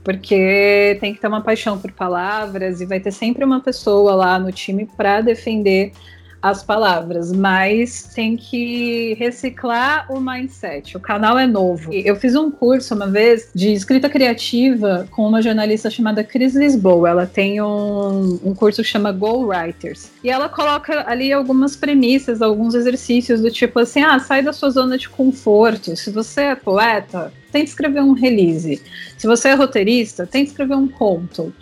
[0.03, 4.39] Porque tem que ter uma paixão por palavras e vai ter sempre uma pessoa lá
[4.39, 5.91] no time para defender
[6.41, 10.95] as palavras, mas tem que reciclar o mindset.
[10.95, 11.91] O canal é novo.
[11.93, 17.09] Eu fiz um curso uma vez de escrita criativa com uma jornalista chamada Cris Lisboa.
[17.09, 20.11] Ela tem um, um curso que chama Go Writers.
[20.23, 24.69] E ela coloca ali algumas premissas, alguns exercícios do tipo assim: ah, sai da sua
[24.69, 25.95] zona de conforto.
[25.95, 28.81] Se você é poeta, tente escrever um release.
[29.17, 31.53] Se você é roteirista, tente escrever um conto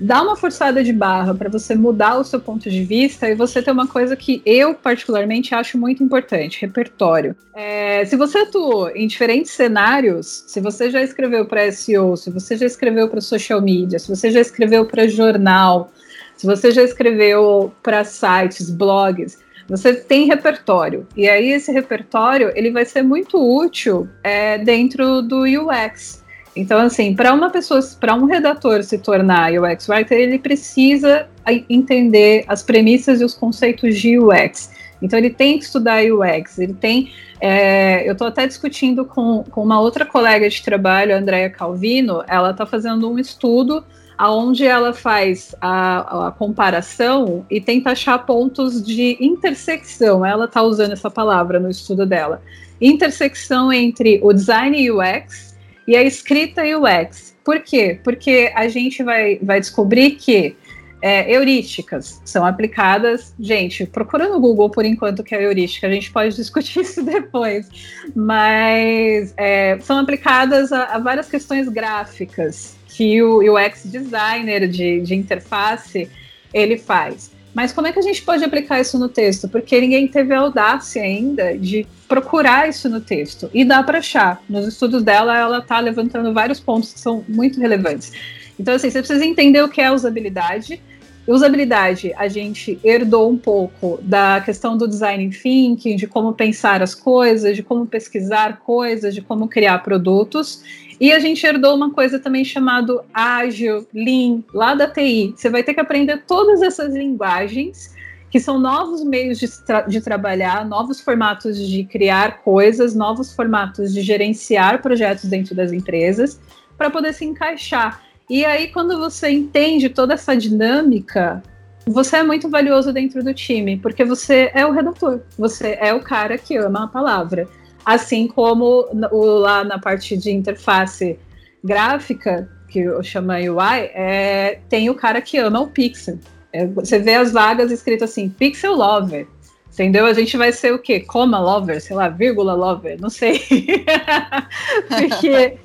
[0.00, 3.60] dá uma forçada de barra para você mudar o seu ponto de vista e você
[3.62, 7.34] ter uma coisa que eu, particularmente, acho muito importante: repertório.
[7.54, 12.56] É, se você atuou em diferentes cenários, se você já escreveu para SEO, se você
[12.56, 15.90] já escreveu para social media, se você já escreveu para jornal,
[16.36, 21.06] se você já escreveu para sites, blogs, você tem repertório.
[21.16, 26.24] E aí esse repertório ele vai ser muito útil é, dentro do UX.
[26.58, 31.28] Então, assim, para uma pessoa, para um redator se tornar UX writer, ele precisa
[31.68, 34.72] entender as premissas e os conceitos de UX.
[35.00, 37.12] Então ele tem que estudar UX, ele tem.
[37.40, 42.24] É, eu estou até discutindo com, com uma outra colega de trabalho, a Andrea Calvino,
[42.26, 43.84] ela está fazendo um estudo
[44.18, 50.26] aonde ela faz a, a, comparação e tenta achar pontos de intersecção.
[50.26, 52.42] Ela está usando essa palavra no estudo dela.
[52.80, 55.47] Intersecção entre o design UX
[55.88, 57.34] e a escrita UX.
[57.42, 57.98] Por quê?
[58.04, 60.54] Porque a gente vai, vai descobrir que
[61.00, 63.34] é, heurísticas são aplicadas.
[63.40, 67.70] Gente, procura no Google por enquanto que é heurística, a gente pode discutir isso depois.
[68.14, 75.14] Mas é, são aplicadas a, a, várias questões gráficas que o UX designer de, de
[75.14, 76.10] interface
[76.52, 77.30] ele faz.
[77.54, 79.48] Mas como é que a gente pode aplicar isso no texto?
[79.48, 83.50] Porque ninguém teve a audácia ainda de procurar isso no texto.
[83.52, 84.42] E dá para achar.
[84.48, 88.12] Nos estudos dela, ela está levantando vários pontos que são muito relevantes.
[88.58, 90.80] Então, assim, você precisa entender o que é usabilidade.
[91.26, 96.94] Usabilidade, a gente herdou um pouco da questão do design thinking, de como pensar as
[96.94, 100.62] coisas, de como pesquisar coisas, de como criar produtos.
[101.00, 105.34] E a gente herdou uma coisa também chamada ágil, lean, lá da TI.
[105.36, 107.94] Você vai ter que aprender todas essas linguagens,
[108.30, 113.94] que são novos meios de, tra de trabalhar, novos formatos de criar coisas, novos formatos
[113.94, 116.40] de gerenciar projetos dentro das empresas,
[116.76, 118.02] para poder se encaixar.
[118.28, 121.42] E aí, quando você entende toda essa dinâmica,
[121.86, 126.00] você é muito valioso dentro do time, porque você é o redator, você é o
[126.00, 127.48] cara que ama a palavra.
[127.88, 131.18] Assim como o, lá na parte de interface
[131.64, 136.18] gráfica, que eu chamo UI, é, tem o cara que ama o pixel.
[136.52, 139.26] É, você vê as vagas escritas assim, pixel lover.
[139.72, 140.04] Entendeu?
[140.04, 141.00] A gente vai ser o quê?
[141.00, 143.40] Coma lover, sei lá, vírgula lover, não sei.
[144.88, 145.56] Porque.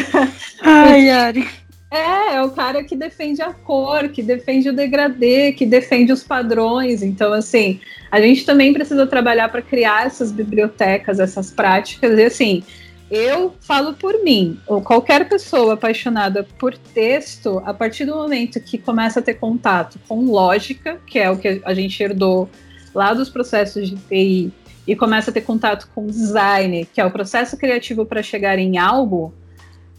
[0.62, 1.46] Ai, Ari.
[1.90, 6.22] É, é o cara que defende a cor, que defende o degradê, que defende os
[6.22, 7.02] padrões.
[7.02, 12.18] Então, assim, a gente também precisa trabalhar para criar essas bibliotecas, essas práticas.
[12.18, 12.62] E, assim,
[13.10, 18.76] eu falo por mim, ou qualquer pessoa apaixonada por texto, a partir do momento que
[18.76, 22.50] começa a ter contato com lógica, que é o que a gente herdou
[22.94, 24.52] lá dos processos de TI,
[24.86, 28.76] e começa a ter contato com design, que é o processo criativo para chegar em
[28.76, 29.32] algo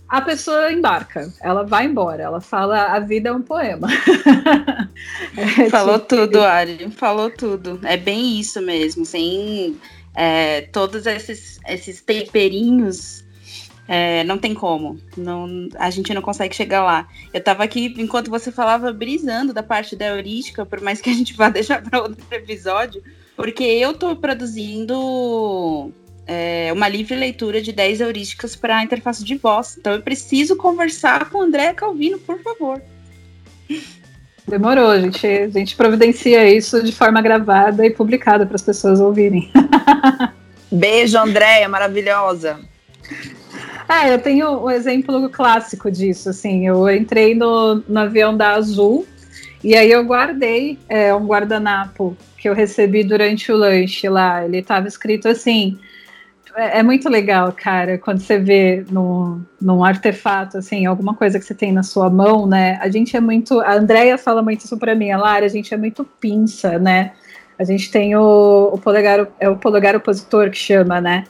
[0.10, 3.88] a pessoa embarca, ela vai embora, ela fala a vida é um poema.
[5.38, 6.08] é, Falou tipo...
[6.08, 7.80] tudo, Ari, falou tudo.
[7.84, 9.78] É bem isso mesmo, sem
[10.15, 13.24] é, todos esses, esses temperinhos,
[13.88, 15.00] é, não tem como.
[15.15, 17.08] Não, a gente não consegue chegar lá.
[17.32, 21.13] Eu tava aqui, enquanto você falava, brisando da parte da heurística, por mais que a
[21.13, 23.04] gente vá deixar para outro episódio,
[23.36, 25.93] porque eu tô produzindo
[26.30, 29.76] é, uma livre leitura de 10 heurísticas para a interface de voz.
[29.80, 32.80] Então eu preciso conversar com o André Calvino, por favor.
[34.48, 39.00] Demorou, a gente, a gente providencia isso de forma gravada e publicada para as pessoas
[39.00, 39.52] ouvirem.
[40.72, 42.60] Beijo, Andréia, maravilhosa.
[43.88, 49.08] É, eu tenho um exemplo clássico disso, assim, eu entrei no, no avião da Azul
[49.63, 54.58] e aí eu guardei é, um guardanapo que eu recebi durante o lanche lá, ele
[54.58, 55.80] estava escrito assim,
[56.60, 61.45] é, é, muito legal, cara, quando você vê num, num artefato, assim, alguma coisa que
[61.45, 62.78] você tem na sua mão, né?
[62.82, 63.60] A gente é muito.
[63.62, 67.13] A Andrea fala muito isso pra mim, a Lara, a gente é muito pinça, né?
[67.58, 71.24] A gente tem o, o polegar, é o polegar opositor que chama, né?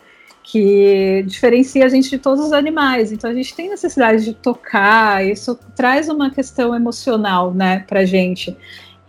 [0.43, 3.11] Que diferencia a gente de todos os animais.
[3.11, 8.57] Então a gente tem necessidade de tocar, isso traz uma questão emocional, né, pra gente.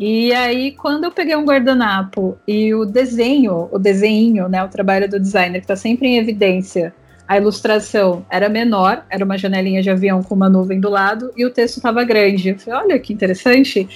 [0.03, 5.07] E aí, quando eu peguei um guardanapo e o desenho, o desenho, né, o trabalho
[5.07, 6.95] do designer, que está sempre em evidência,
[7.29, 11.45] a ilustração era menor, era uma janelinha de avião com uma nuvem do lado, e
[11.45, 12.49] o texto estava grande.
[12.49, 13.87] Eu falei, olha que interessante.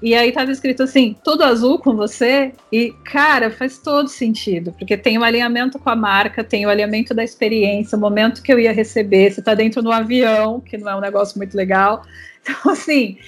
[0.00, 2.52] E aí estava escrito assim, tudo azul com você?
[2.70, 6.68] E, cara, faz todo sentido, porque tem o um alinhamento com a marca, tem o
[6.68, 10.60] um alinhamento da experiência, o momento que eu ia receber, você está dentro do avião,
[10.60, 12.02] que não é um negócio muito legal.
[12.40, 13.18] Então, assim,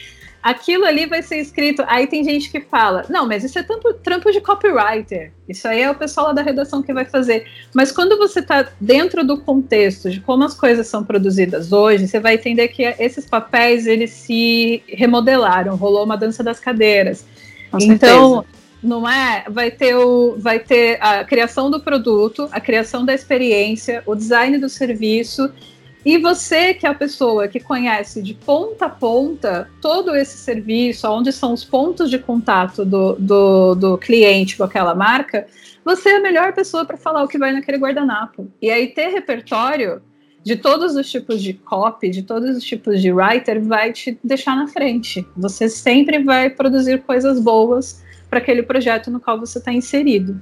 [0.42, 1.82] aquilo ali vai ser escrito.
[1.86, 5.32] Aí tem gente que fala: não, mas isso é trampo, trampo de copywriter.
[5.48, 7.46] Isso aí é o pessoal lá da redação que vai fazer.
[7.74, 12.20] Mas quando você está dentro do contexto de como as coisas são produzidas hoje, você
[12.20, 17.24] vai entender que esses papéis eles se remodelaram, rolou uma dança das cadeiras.
[17.70, 18.34] Com então.
[18.34, 18.60] Certeza.
[18.82, 19.44] Não é?
[19.46, 24.56] Vai ter, o, vai ter a criação do produto, a criação da experiência, o design
[24.56, 25.52] do serviço
[26.04, 31.08] e você, que é a pessoa que conhece de ponta a ponta todo esse serviço,
[31.08, 35.46] onde são os pontos de contato do, do, do cliente com aquela marca,
[35.84, 38.50] você é a melhor pessoa para falar o que vai naquele guardanapo.
[38.60, 40.02] E aí, ter repertório
[40.42, 44.56] de todos os tipos de copy, de todos os tipos de writer, vai te deixar
[44.56, 45.26] na frente.
[45.36, 50.40] Você sempre vai produzir coisas boas para aquele projeto no qual você está inserido.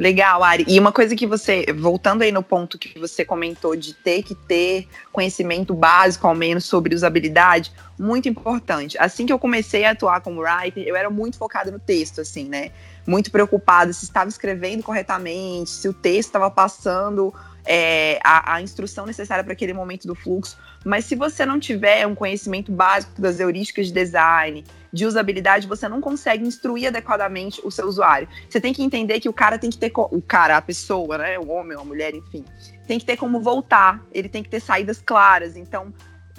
[0.00, 0.64] Legal, Ari.
[0.66, 4.34] E uma coisa que você, voltando aí no ponto que você comentou de ter que
[4.34, 8.96] ter conhecimento básico, ao menos, sobre usabilidade, muito importante.
[8.98, 12.48] Assim que eu comecei a atuar como writer, eu era muito focada no texto, assim,
[12.48, 12.70] né?
[13.06, 19.06] Muito preocupada se estava escrevendo corretamente, se o texto estava passando é, a, a, instrução
[19.06, 20.56] necessária para aquele momento do fluxo.
[20.84, 25.88] Mas se você não tiver um conhecimento básico das heurísticas de design, de usabilidade, você
[25.88, 28.28] não consegue instruir adequadamente o seu usuário.
[28.48, 31.38] Você tem que entender que o cara tem que ter o cara, a pessoa, né,
[31.38, 32.44] o homem, a mulher, enfim,
[32.86, 34.04] tem que ter como voltar.
[34.12, 35.56] Ele tem que ter saídas claras.
[35.56, 35.92] Então,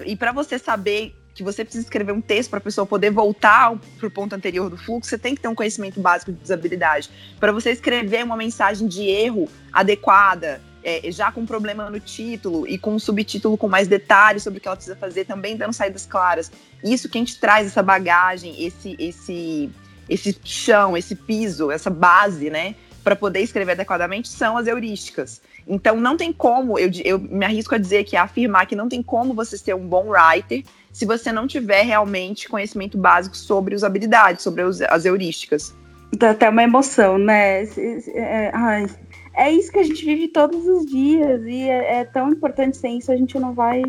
[0.04, 3.74] e para você saber que você precisa escrever um texto para a pessoa poder voltar
[3.98, 7.10] para o ponto anterior do fluxo, você tem que ter um conhecimento básico de usabilidade.
[7.40, 12.76] Para você escrever uma mensagem de erro adequada, é, já com problema no título e
[12.76, 16.06] com um subtítulo com mais detalhes sobre o que ela precisa fazer, também dando saídas
[16.06, 16.50] claras.
[16.82, 19.70] Isso que a gente traz essa bagagem, esse, esse,
[20.08, 25.40] esse chão, esse piso, essa base, né, para poder escrever adequadamente, são as heurísticas.
[25.66, 28.88] Então não tem como, eu, eu me arrisco a dizer que a afirmar que não
[28.88, 33.74] tem como você ser um bom writer se você não tiver realmente conhecimento básico sobre
[33.74, 35.74] usabilidade, sobre as heurísticas.
[36.14, 37.62] Dá até uma emoção, né?
[37.62, 38.86] É, ai,
[39.34, 42.98] é isso que a gente vive todos os dias e é, é tão importante sem
[42.98, 43.82] isso a gente não vai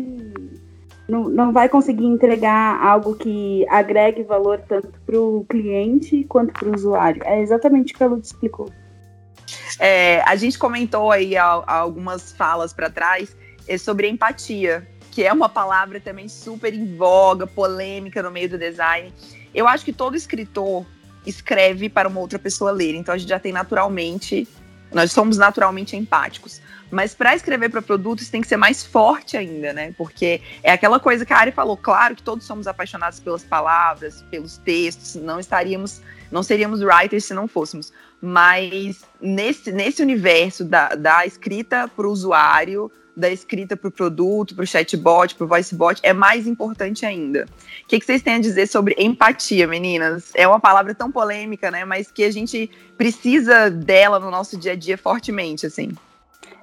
[1.08, 6.68] não, não vai conseguir entregar algo que agregue valor tanto para o cliente quanto para
[6.68, 7.22] o usuário.
[7.24, 8.70] É exatamente o que a Lud explicou.
[9.78, 13.36] É, a gente comentou aí algumas falas para trás
[13.68, 18.58] é, sobre empatia, que é uma palavra também super em voga, polêmica no meio do
[18.58, 19.12] design.
[19.54, 20.86] Eu acho que todo escritor
[21.26, 24.48] escreve para uma outra pessoa ler, então a gente já tem naturalmente
[24.94, 26.60] nós somos naturalmente empáticos.
[26.90, 29.92] Mas para escrever para produtos tem que ser mais forte ainda, né?
[29.98, 31.76] Porque é aquela coisa que a Ari falou.
[31.76, 37.34] Claro que todos somos apaixonados pelas palavras, pelos textos, não estaríamos, não seríamos writers se
[37.34, 37.92] não fôssemos.
[38.20, 44.54] Mas nesse, nesse universo da, da escrita para o usuário, da escrita para o produto,
[44.54, 47.46] para o chatbot, para o voicebot, é mais importante ainda.
[47.84, 50.32] O que, que, vocês têm a dizer sobre empatia, meninas?
[50.34, 51.84] É uma palavra tão polêmica, né?
[51.84, 55.90] Mas que a gente precisa dela no nosso dia a dia fortemente, assim.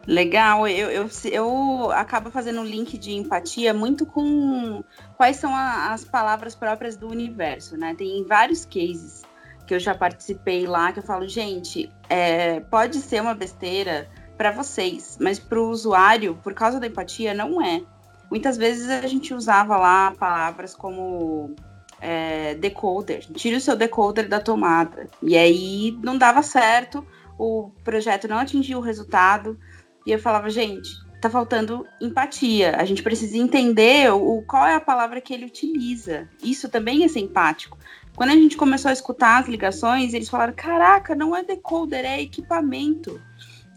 [0.08, 4.84] Legal, eu, eu, eu acabo fazendo um link de empatia muito com
[5.16, 7.94] quais são a, as palavras próprias do universo, né?
[7.96, 9.22] Tem vários cases
[9.68, 14.10] que eu já participei lá que eu falo, gente, é, pode ser uma besteira,
[14.42, 17.84] para vocês, mas para o usuário, por causa da empatia, não é.
[18.28, 21.54] Muitas vezes a gente usava lá palavras como
[22.00, 25.08] é, decoder, tira o seu decoder da tomada.
[25.22, 27.06] E aí não dava certo,
[27.38, 29.60] o projeto não atingia o resultado.
[30.08, 30.90] E eu falava, gente,
[31.22, 32.76] tá faltando empatia.
[32.78, 36.28] A gente precisa entender o, qual é a palavra que ele utiliza.
[36.44, 37.78] Isso também é ser empático.
[38.16, 42.20] Quando a gente começou a escutar as ligações, eles falaram: caraca, não é decoder, é
[42.20, 43.22] equipamento.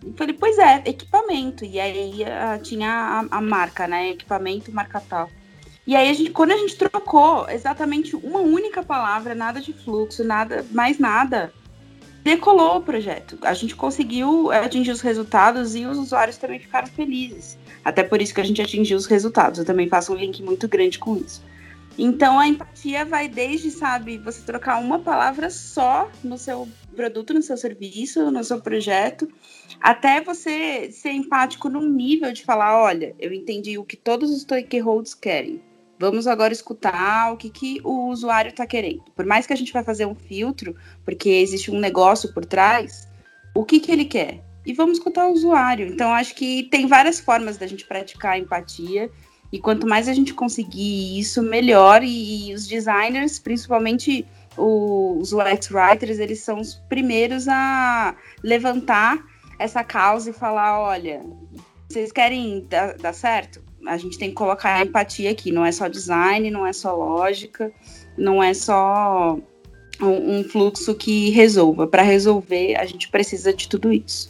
[0.07, 1.65] Eu falei, pois é, equipamento.
[1.65, 2.89] E aí uh, tinha
[3.31, 4.11] a, a, marca, né?
[4.11, 5.31] Equipamento, marca tal.
[5.87, 10.25] E aí a gente, quando a gente trocou exatamente uma única palavra, nada de fluxo,
[10.25, 11.53] nada, mais nada,
[12.23, 13.39] decolou o projeto.
[13.43, 17.59] A gente conseguiu atingir os resultados e os usuários também ficaram felizes.
[17.85, 19.59] Até por isso que a gente atingiu os resultados.
[19.59, 21.43] Eu também faço um link muito grande com isso.
[21.97, 27.43] Então a empatia vai desde, sabe, você trocar uma palavra só no seu produto, no
[27.43, 29.29] seu serviço, no seu projeto,
[29.81, 34.43] até você ser empático num nível de falar, olha, eu entendi o que todos os
[34.43, 35.63] stakeholders querem.
[35.99, 39.05] Vamos agora escutar o que, que o usuário está querendo.
[39.15, 43.09] Por mais que a gente vai fazer um filtro, porque existe um negócio por trás,
[43.55, 44.43] o que, que ele quer?
[44.67, 45.87] E vamos escutar o usuário.
[45.87, 49.11] Então, acho que tem várias formas da gente praticar a empatia
[49.53, 52.03] e quanto mais a gente conseguir isso, melhor.
[52.03, 54.27] E, e os designers, principalmente
[54.57, 59.25] os UX writers, eles são os primeiros a levantar
[59.59, 61.23] essa causa e falar: olha,
[61.89, 63.63] vocês querem dar, dar certo?
[63.87, 65.53] A gente tem que colocar a empatia aqui.
[65.53, 67.73] Não é só design, não é só lógica,
[68.17, 69.39] não é só
[70.01, 71.87] um, um fluxo que resolva.
[71.87, 74.29] Para resolver, a gente precisa de tudo isso.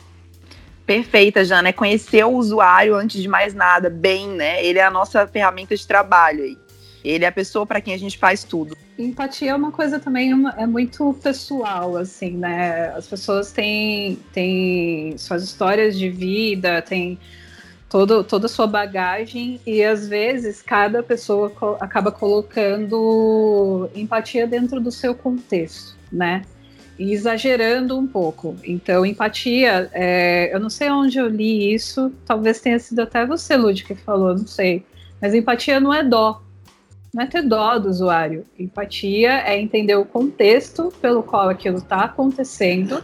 [0.86, 1.68] Perfeita, Jana.
[1.68, 4.64] É conhecer o usuário antes de mais nada, bem, né?
[4.64, 6.58] Ele é a nossa ferramenta de trabalho aí.
[7.02, 8.76] Ele é a pessoa para quem a gente faz tudo.
[8.98, 12.88] Empatia é uma coisa também é muito pessoal, assim, né?
[12.96, 17.18] As pessoas têm, têm suas histórias de vida, têm
[17.88, 24.80] todo, toda a sua bagagem, e às vezes cada pessoa co acaba colocando empatia dentro
[24.80, 26.42] do seu contexto, né?
[26.98, 28.56] Exagerando um pouco.
[28.64, 33.56] Então, empatia, é, eu não sei onde eu li isso, talvez tenha sido até você,
[33.56, 34.84] Lud, que falou, não sei.
[35.20, 36.42] Mas empatia não é dó,
[37.12, 38.44] não é ter dó do usuário.
[38.58, 43.02] Empatia é entender o contexto pelo qual aquilo está acontecendo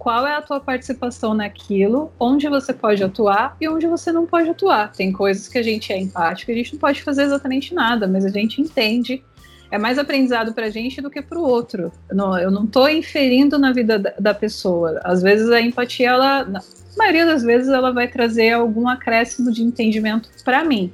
[0.00, 4.48] qual é a tua participação naquilo, onde você pode atuar e onde você não pode
[4.48, 4.90] atuar.
[4.92, 8.24] Tem coisas que a gente é empático, a gente não pode fazer exatamente nada, mas
[8.24, 9.22] a gente entende.
[9.70, 11.92] É mais aprendizado para a gente do que para o outro.
[12.10, 15.00] Não, eu não estou inferindo na vida da, da, pessoa.
[15.04, 16.60] Às vezes a empatia, ela, na
[16.98, 20.92] maioria das vezes, ela vai trazer algum acréscimo de entendimento para mim.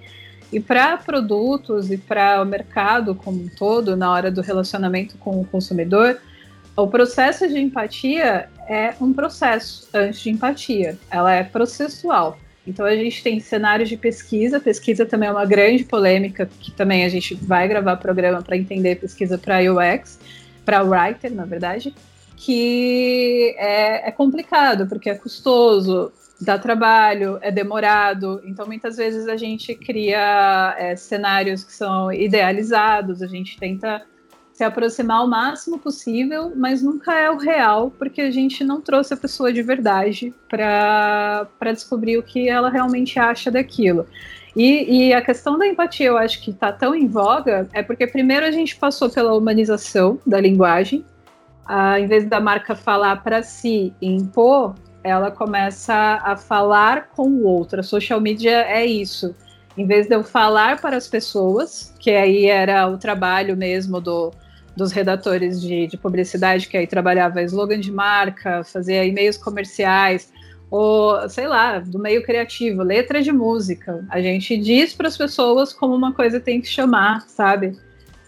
[0.53, 5.41] E para produtos e para o mercado como um todo, na hora do relacionamento com
[5.41, 6.19] o consumidor,
[6.77, 10.99] o processo de empatia é um processo antes de empatia.
[11.11, 12.39] Ela é processual.
[12.67, 14.59] Então a gente tem cenários de pesquisa.
[14.59, 18.97] Pesquisa também é uma grande polêmica, que também a gente vai gravar programa para entender
[18.97, 20.19] pesquisa para UX,
[20.65, 21.95] para writer, na verdade,
[22.37, 28.43] que é, é complicado, porque é custoso, dá trabalho, é demorado.
[28.45, 34.03] Então, muitas vezes a gente cria é, cenários que são idealizados, a gente tenta
[34.57, 39.13] se aproximar o máximo possível, mas nunca é o real, porque a gente não trouxe
[39.13, 44.07] a pessoa de verdade para descobrir o que ela realmente acha daquilo.
[44.57, 48.07] E, e, a questão da empatia, eu acho que está tão em voga, é porque
[48.07, 51.05] primeiro a gente passou pela humanização da linguagem,
[51.67, 55.95] ah, em vez da marca falar para si e impor, ela começa
[56.25, 57.81] a falar com o outro.
[57.81, 59.35] A social media é isso.
[59.77, 64.33] Em vez de eu falar para as pessoas, que aí era o trabalho mesmo do,
[64.77, 70.31] dos redatores de, de publicidade, que aí trabalhava slogan de marca, fazia e-mails comerciais,
[70.71, 74.05] ou sei lá, do meio criativo, letra de música.
[74.11, 77.77] A gente diz para as pessoas como uma coisa tem que chamar, sabe?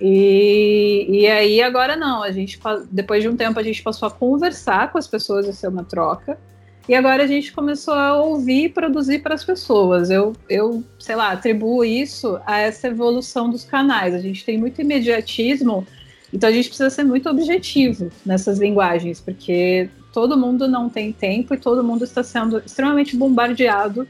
[0.00, 2.58] E, e aí agora não, a gente
[2.90, 5.84] depois de um tempo a gente passou a conversar com as pessoas e ser uma
[5.84, 6.38] troca.
[6.88, 10.08] E agora a gente começou a ouvir e produzir para as pessoas.
[10.08, 14.14] Eu, eu, sei lá, atribuo isso a essa evolução dos canais.
[14.14, 15.86] A gente tem muito imediatismo
[16.32, 21.54] então a gente precisa ser muito objetivo nessas linguagens, porque todo mundo não tem tempo
[21.54, 24.06] e todo mundo está sendo extremamente bombardeado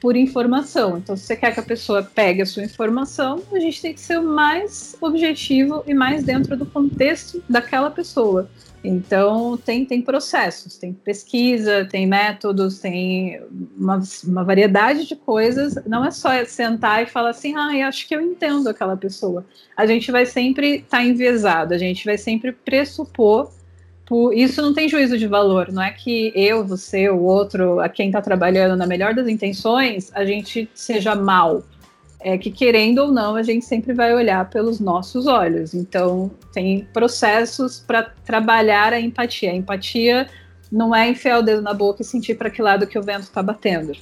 [0.00, 0.98] por informação.
[0.98, 4.00] Então, se você quer que a pessoa pegue a sua informação, a gente tem que
[4.00, 8.48] ser o mais objetivo e mais dentro do contexto daquela pessoa.
[8.82, 13.40] Então, tem, tem processos, tem pesquisa, tem métodos, tem
[13.76, 15.74] uma, uma variedade de coisas.
[15.86, 19.44] Não é só sentar e falar assim, ah, eu acho que eu entendo aquela pessoa.
[19.76, 23.50] A gente vai sempre estar tá enviesado, a gente vai sempre pressupor.
[24.06, 27.88] Por, isso não tem juízo de valor, não é que eu, você, o outro, a
[27.88, 31.64] quem está trabalhando na melhor das intenções, a gente seja mal
[32.26, 35.74] é que querendo ou não, a gente sempre vai olhar pelos nossos olhos.
[35.74, 39.52] Então, tem processos para trabalhar a empatia.
[39.52, 40.28] A empatia
[40.70, 43.20] não é enfiar o dedo na boca e sentir para que lado que o vento
[43.20, 43.92] está batendo.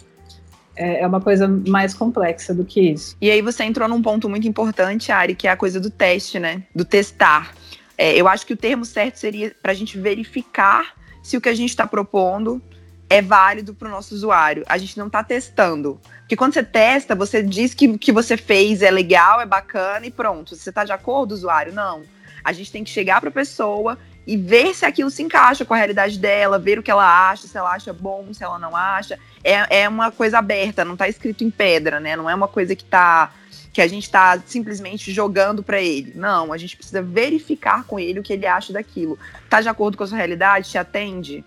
[0.75, 3.15] É, é uma coisa mais complexa do que isso.
[3.21, 6.39] E aí você entrou num ponto muito importante, Ari, que é a coisa do teste,
[6.39, 6.63] né?
[6.75, 7.53] Do testar.
[7.99, 11.51] É, eu acho que o termo certo seria para a gente verificar se o que
[11.51, 12.63] a gente está propondo
[13.15, 14.65] é válido para o nosso usuário.
[14.69, 16.01] A gente não está testando.
[16.21, 20.05] Porque quando você testa, você diz que o que você fez é legal, é bacana
[20.05, 20.57] e pronto.
[20.57, 21.73] Você está de acordo, usuário?
[21.73, 22.03] Não.
[22.43, 23.97] A gente tem que chegar para a pessoa
[24.27, 27.47] e ver se aquilo se encaixa com a realidade dela, ver o que ela acha,
[27.47, 29.17] se ela acha bom, se ela não acha.
[29.45, 32.17] É, é uma coisa aberta, não está escrito em pedra, né?
[32.17, 33.33] Não é uma coisa que tá
[33.73, 36.13] que a gente está simplesmente jogando para ele.
[36.15, 39.19] Não, a gente precisa verificar com ele o que ele acha daquilo.
[39.51, 40.71] Tá de acordo com a sua realidade?
[40.71, 41.45] Te atende?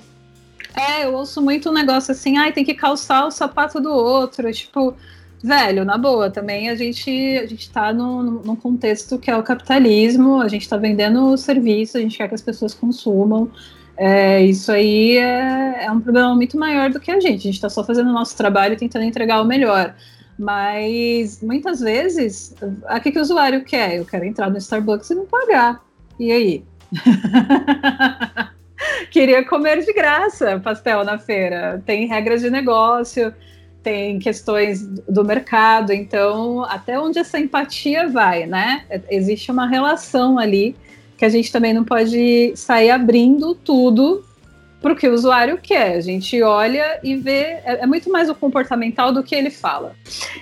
[0.75, 4.51] É, eu ouço muito um negócio assim, ai, tem que calçar o sapato do outro.
[4.51, 4.95] Tipo,
[5.43, 9.43] velho, na boa, também a gente, a gente tá no, num contexto que é o
[9.43, 13.51] capitalismo, a gente tá vendendo serviço, a gente quer que as pessoas consumam.
[13.97, 17.39] É, isso aí é, é um problema muito maior do que a gente.
[17.39, 19.95] A gente está só fazendo o nosso trabalho e tentando entregar o melhor.
[20.37, 23.97] Mas muitas vezes, o que, que o usuário quer?
[23.97, 25.81] Eu quero entrar no Starbucks e não pagar.
[26.19, 26.63] E aí?
[29.11, 31.81] queria comer de graça pastel na feira.
[31.85, 33.33] Tem regras de negócio,
[33.83, 38.83] tem questões do mercado, então até onde essa empatia vai, né?
[39.09, 40.75] Existe uma relação ali
[41.17, 44.23] que a gente também não pode sair abrindo tudo
[44.81, 45.95] para o que o usuário quer.
[45.95, 49.95] A gente olha e vê, é, é, muito mais o comportamental do que ele fala.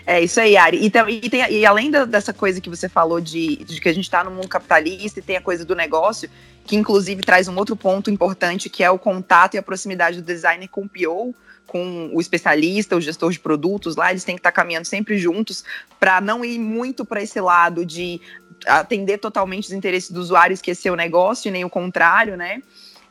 [0.06, 0.84] É isso aí, Ari.
[0.84, 3.90] E, tem, e, tem, e além da, dessa coisa que você falou de, de que
[3.90, 6.30] a gente está no mundo capitalista e tem a coisa do negócio,
[6.66, 10.26] que inclusive traz um outro ponto importante, que é o contato e a proximidade do
[10.26, 11.34] designer com o PO,
[11.68, 15.64] com o especialista, o gestor de produtos lá, eles têm que estar caminhando sempre juntos
[16.00, 18.22] para não ir muito para esse lado de
[18.66, 22.62] atender totalmente os interesses do usuário, esquecer o negócio, e nem o contrário, né?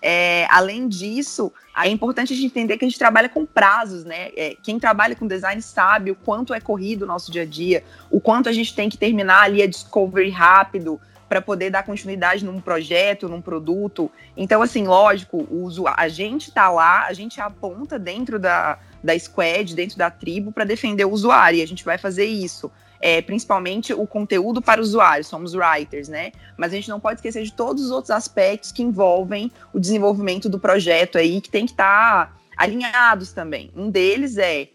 [0.07, 4.33] É, além disso, é importante a gente entender que a gente trabalha com prazos, né?
[4.37, 7.83] É, quem trabalha com design sabe o quanto é corrido o nosso dia a dia,
[8.11, 12.45] o quanto a gente tem que terminar ali a discovery rápido, para poder dar continuidade
[12.45, 14.11] num projeto, num produto.
[14.37, 19.75] Então, assim, lógico, o a gente está lá, a gente aponta dentro da, da squad,
[19.75, 22.71] dentro da tribo, para defender o usuário, e a gente vai fazer isso.
[23.07, 26.33] É, principalmente o conteúdo para o usuário, somos writers, né?
[26.57, 30.49] Mas a gente não pode esquecer de todos os outros aspectos que envolvem o desenvolvimento
[30.49, 33.71] do projeto aí, que tem que estar tá alinhados também.
[33.77, 34.69] Um deles é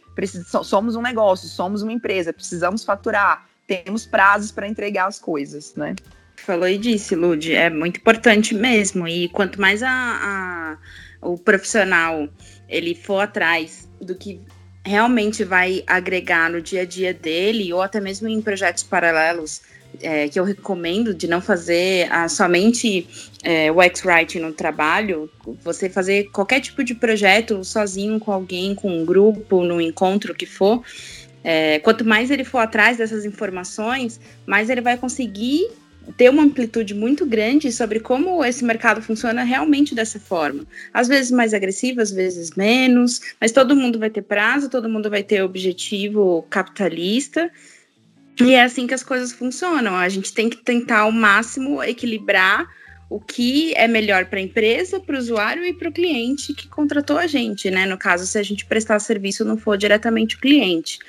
[0.64, 5.96] somos um negócio, somos uma empresa, precisamos faturar, temos prazos para entregar as coisas, né?
[6.36, 9.08] Falou e disse, Lud, é muito importante mesmo.
[9.08, 10.78] E quanto mais a, a,
[11.28, 12.30] o profissional
[12.68, 14.40] ele for atrás do que
[14.86, 19.62] realmente vai agregar no dia a dia dele, ou até mesmo em projetos paralelos,
[20.02, 23.08] é, que eu recomendo de não fazer a, somente
[23.44, 25.30] é, o X-Writing no trabalho,
[25.64, 30.46] você fazer qualquer tipo de projeto sozinho com alguém, com um grupo, no encontro que
[30.46, 30.84] for.
[31.44, 35.70] É, quanto mais ele for atrás dessas informações, mais ele vai conseguir
[36.18, 40.66] ter uma amplitude muito grande sobre como esse mercado funciona realmente dessa forma.
[40.93, 45.10] Às vezes mais agressivo, às vezes menos, mas todo mundo vai ter prazo, todo mundo
[45.10, 47.49] vai ter objetivo capitalista.
[48.41, 49.95] E é assim que as coisas funcionam.
[49.95, 52.68] A gente tem que tentar ao máximo equilibrar
[53.10, 56.68] o que é melhor para a empresa, para o usuário e para o cliente que
[56.68, 57.86] contratou a gente, né?
[57.86, 60.99] No caso, se a gente prestar serviço não for diretamente o cliente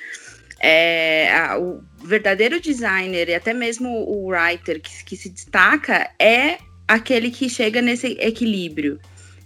[0.61, 6.57] é, a, o verdadeiro designer e até mesmo o writer que, que se destaca é
[6.87, 8.99] aquele que chega nesse equilíbrio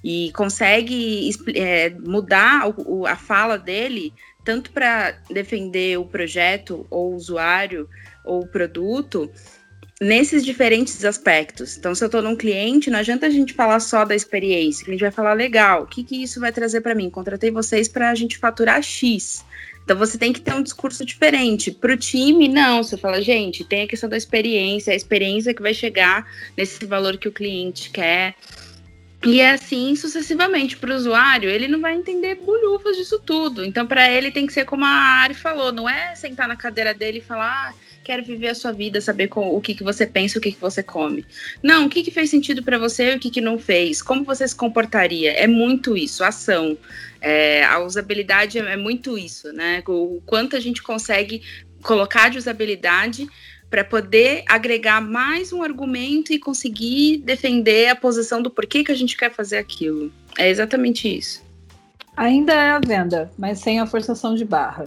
[0.03, 7.15] e consegue é, mudar o, a fala dele tanto para defender o projeto ou o
[7.15, 7.89] usuário
[8.23, 9.31] ou o produto
[10.01, 11.77] nesses diferentes aspectos.
[11.77, 14.91] Então, se eu estou num cliente, não adianta a gente falar só da experiência, a
[14.91, 17.09] gente vai falar legal, o que, que isso vai trazer para mim?
[17.09, 19.44] Contratei vocês para a gente faturar X.
[19.85, 21.71] Então você tem que ter um discurso diferente.
[21.71, 22.83] Para o time, não.
[22.83, 26.27] Você fala, gente, tem a questão da experiência, a experiência que vai chegar
[26.57, 28.35] nesse valor que o cliente quer.
[29.23, 33.63] E assim sucessivamente para o usuário, ele não vai entender bolhufas disso tudo.
[33.63, 36.93] Então, para ele tem que ser como a Ari falou, não é sentar na cadeira
[36.93, 37.73] dele e falar, ah,
[38.05, 40.61] quero viver a sua vida, saber com, o que, que você pensa, o que, que
[40.61, 41.25] você come.
[41.61, 43.99] Não, o que, que fez sentido para você e o que, que não fez?
[43.99, 45.31] Como você se comportaria?
[45.31, 46.77] É muito isso, ação.
[47.19, 49.83] É, a usabilidade é, é muito isso, né?
[49.87, 51.41] O quanto a gente consegue
[51.81, 53.27] colocar de usabilidade
[53.71, 58.95] para poder agregar mais um argumento e conseguir defender a posição do porquê que a
[58.95, 60.13] gente quer fazer aquilo.
[60.37, 61.44] É exatamente isso.
[62.17, 64.85] Ainda é a venda, mas sem a forçação de barra.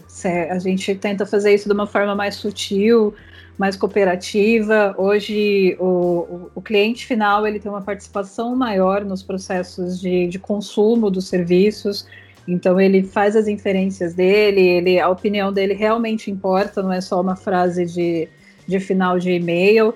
[0.51, 3.15] A gente tenta fazer isso de uma forma mais sutil,
[3.59, 4.95] mais cooperativa.
[4.97, 11.11] Hoje, o, o cliente final ele tem uma participação maior nos processos de, de consumo
[11.11, 12.07] dos serviços.
[12.47, 17.21] Então ele faz as inferências dele, ele, a opinião dele realmente importa, não é só
[17.21, 18.27] uma frase de,
[18.67, 19.93] de final de e-mail.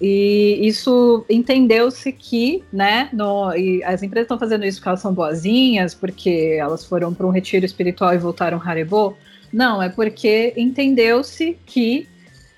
[0.00, 5.14] E isso entendeu-se que, né, no, e as empresas estão fazendo isso porque elas são
[5.14, 9.16] boazinhas, porque elas foram para um retiro espiritual e voltaram Haribo.
[9.52, 12.06] Não, é porque entendeu-se que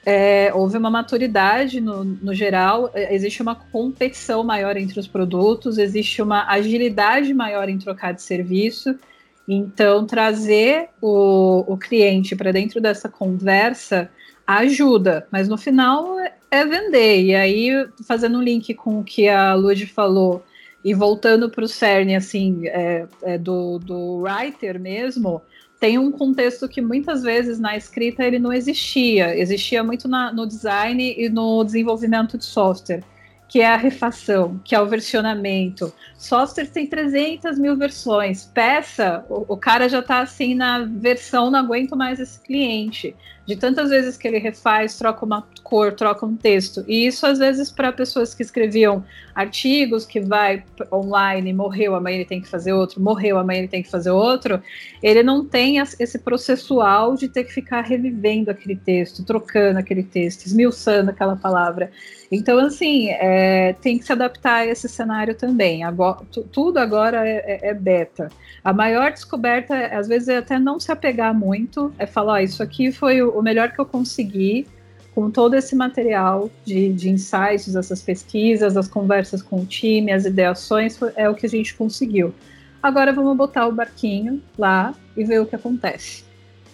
[0.04, 5.78] é, houve uma maturidade no, no geral, é, existe uma competição maior entre os produtos,
[5.78, 8.98] existe uma agilidade maior em trocar de serviço,
[9.46, 14.10] então, trazer o, o cliente para dentro dessa conversa
[14.46, 16.16] ajuda, mas no final
[16.50, 17.22] é, vender.
[17.22, 20.44] E aí, fazendo um link com o que a Lud falou
[20.84, 25.42] e voltando para o CERN, assim, é, é do, do writer mesmo,
[25.80, 29.36] tem um contexto que muitas vezes na escrita ele não existia.
[29.36, 33.02] Existia muito na, no design e no desenvolvimento de software
[33.48, 35.92] que é a refação, que é o versionamento.
[36.18, 38.44] Software tem 300 mil versões.
[38.44, 43.16] Peça, o, o cara já está assim na versão, não aguento mais esse cliente
[43.48, 46.84] de tantas vezes que ele refaz, troca uma cor, troca um texto.
[46.86, 49.02] E isso, às vezes, para pessoas que escreviam
[49.34, 53.82] artigos, que vai online, morreu, amanhã ele tem que fazer outro, morreu, amanhã ele tem
[53.82, 54.62] que fazer outro,
[55.02, 60.44] ele não tem esse processual de ter que ficar revivendo aquele texto, trocando aquele texto,
[60.44, 61.90] esmiuçando aquela palavra.
[62.30, 65.82] Então, assim, é, tem que se adaptar a esse cenário também.
[65.84, 66.20] Agora,
[66.52, 68.30] tudo agora é, é, é beta.
[68.62, 72.62] A maior descoberta, às vezes, é até não se apegar muito, é falar: oh, isso
[72.62, 74.66] aqui foi o melhor que eu consegui
[75.14, 80.24] com todo esse material de, de insights, essas pesquisas, as conversas com o time, as
[80.24, 82.32] ideações, é o que a gente conseguiu.
[82.80, 86.22] Agora vamos botar o barquinho lá e ver o que acontece.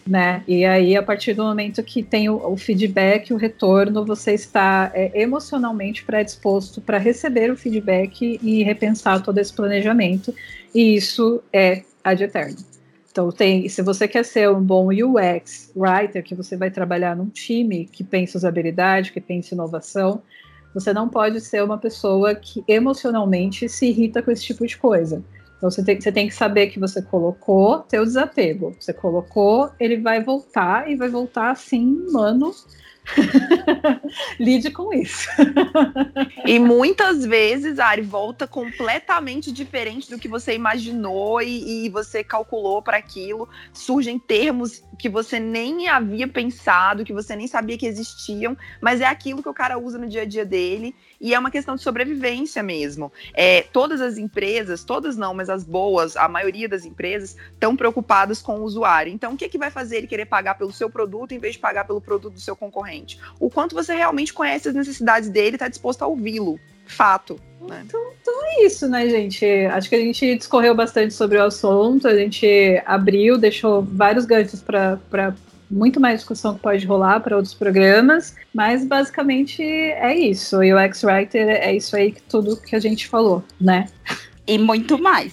[0.06, 0.44] Né?
[0.46, 4.90] E aí, a partir do momento que tem o, o feedback, o retorno, você está
[4.92, 10.34] é, emocionalmente predisposto para receber o feedback e repensar todo esse planejamento.
[10.74, 12.73] E isso é ad eterno.
[13.14, 17.28] Então, tem, se você quer ser um bom UX writer, que você vai trabalhar num
[17.28, 20.20] time que pensa usabilidade, que pensa inovação,
[20.74, 25.22] você não pode ser uma pessoa que emocionalmente se irrita com esse tipo de coisa.
[25.56, 28.74] Então você tem, você tem que saber que você colocou teu desapego.
[28.80, 32.50] Você colocou, ele vai voltar e vai voltar assim, mano,
[34.38, 35.28] Lide com isso.
[36.46, 42.82] e muitas vezes, Ari, volta completamente diferente do que você imaginou e, e você calculou
[42.82, 43.48] para aquilo.
[43.72, 49.06] Surgem termos que você nem havia pensado, que você nem sabia que existiam, mas é
[49.06, 51.82] aquilo que o cara usa no dia a dia dele e é uma questão de
[51.82, 53.12] sobrevivência mesmo.
[53.32, 58.40] É, todas as empresas, todas não, mas as boas, a maioria das empresas estão preocupadas
[58.40, 59.12] com o usuário.
[59.12, 61.60] Então, o que, que vai fazer ele querer pagar pelo seu produto em vez de
[61.60, 62.93] pagar pelo produto do seu concorrente?
[63.40, 66.58] O quanto você realmente conhece as necessidades dele e está disposto a ouvi-lo.
[66.86, 67.40] Fato.
[67.66, 67.82] Né?
[67.86, 69.44] Então, então, é isso, né, gente?
[69.66, 72.46] Acho que a gente discorreu bastante sobre o assunto, a gente
[72.84, 75.34] abriu, deixou vários ganchos para
[75.70, 80.62] muito mais discussão que pode rolar para outros programas, mas basicamente é isso.
[80.62, 83.86] E o X-Writer é isso aí que tudo que a gente falou, né?
[84.46, 85.32] E muito mais.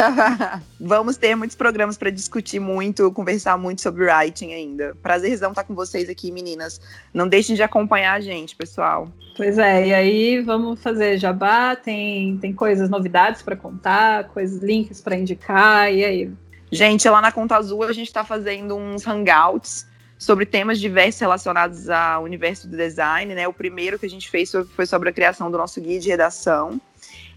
[0.80, 4.96] Vamos ter muitos programas para discutir muito, conversar muito sobre writing ainda.
[5.02, 6.80] Prazerzão estar com vocês aqui, meninas.
[7.12, 9.08] Não deixem de acompanhar a gente, pessoal.
[9.36, 15.00] Pois é, e aí vamos fazer jabá, tem, tem coisas, novidades para contar, coisas, links
[15.02, 16.30] para indicar, e aí?
[16.70, 21.90] Gente, lá na Conta Azul a gente está fazendo uns hangouts sobre temas diversos relacionados
[21.90, 23.46] ao universo do design, né?
[23.46, 26.80] O primeiro que a gente fez foi sobre a criação do nosso guia de redação.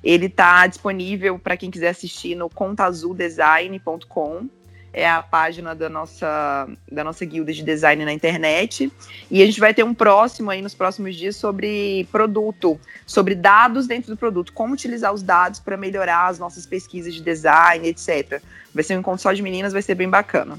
[0.03, 4.47] Ele está disponível para quem quiser assistir no contaazuldesign.com.
[4.93, 8.91] É a página da nossa, da nossa guilda de design na internet.
[9.29, 13.85] E a gente vai ter um próximo aí nos próximos dias sobre produto, sobre dados
[13.85, 18.41] dentro do produto, como utilizar os dados para melhorar as nossas pesquisas de design, etc.
[18.73, 20.57] Vai ser um encontro só de meninas, vai ser bem bacana.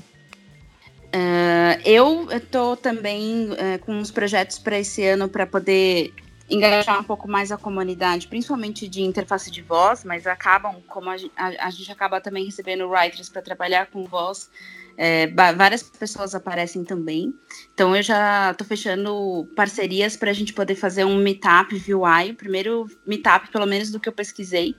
[1.08, 6.12] Uh, eu estou também uh, com uns projetos para esse ano para poder
[6.50, 11.16] engajar um pouco mais a comunidade, principalmente de interface de voz, mas acabam, como a,
[11.36, 14.50] a, a gente acaba também recebendo writers para trabalhar com voz,
[14.96, 17.32] é, várias pessoas aparecem também.
[17.72, 22.34] Então eu já estou fechando parcerias para a gente poder fazer um meetup VUI, o
[22.34, 24.74] primeiro meetup, pelo menos do que eu pesquisei,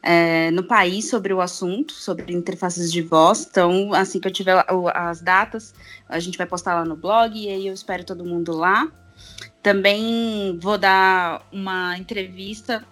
[0.00, 3.48] é, no país sobre o assunto, sobre interfaces de voz.
[3.50, 4.64] Então, assim que eu tiver
[4.94, 5.74] as datas,
[6.08, 8.92] a gente vai postar lá no blog e aí eu espero todo mundo lá.
[9.64, 12.84] Também vou dar uma entrevista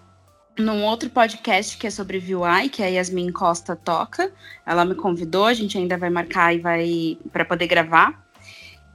[0.57, 4.31] num outro podcast que é sobre VUI, que a Yasmin Costa toca.
[4.65, 8.25] Ela me convidou, a gente ainda vai marcar e vai para poder gravar.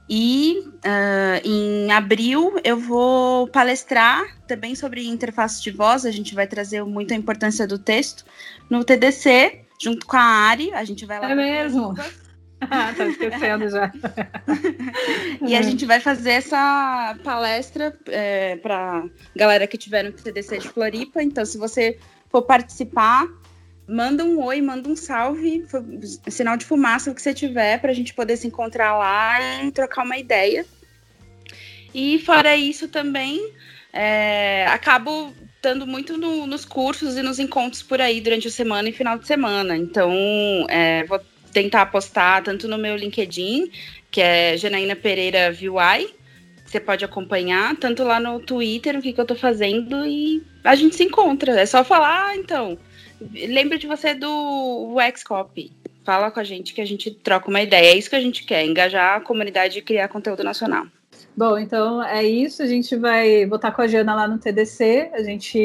[0.09, 6.05] E uh, em abril eu vou palestrar também sobre interface de voz.
[6.05, 8.25] A gente vai trazer muito a importância do texto
[8.69, 10.73] no TDC, junto com a Ari.
[10.73, 11.31] A gente vai lá.
[11.31, 11.95] É mesmo.
[12.61, 13.91] Ah, tá esquecendo já.
[15.47, 19.05] e a gente vai fazer essa palestra é, para
[19.35, 21.23] galera que tiver no TDC de Floripa.
[21.23, 21.97] Então, se você
[22.29, 23.27] for participar,
[23.87, 25.65] manda um oi, manda um salve,
[26.27, 30.03] sinal de fumaça que você tiver, para a gente poder se encontrar lá e trocar
[30.03, 30.65] uma ideia.
[31.93, 33.51] E fora isso também,
[33.91, 38.89] é, acabo estando muito no, nos cursos e nos encontros por aí durante a semana
[38.89, 39.75] e final de semana.
[39.75, 40.13] Então,
[40.69, 41.19] é, vou
[41.51, 43.71] tentar postar tanto no meu LinkedIn,
[44.11, 46.13] que é Janaína Pereira VUI,
[46.65, 50.75] você pode acompanhar, tanto lá no Twitter, o que, que eu tô fazendo, e a
[50.75, 51.59] gente se encontra.
[51.59, 52.77] É só falar, ah, então,
[53.33, 55.71] lembra de você do Xcopy.
[56.03, 57.93] Fala com a gente que a gente troca uma ideia.
[57.93, 60.85] É isso que a gente quer, engajar a comunidade e criar conteúdo nacional.
[61.39, 62.61] Bom, então é isso.
[62.61, 65.11] A gente vai botar com a Jana lá no TDC.
[65.13, 65.57] A gente.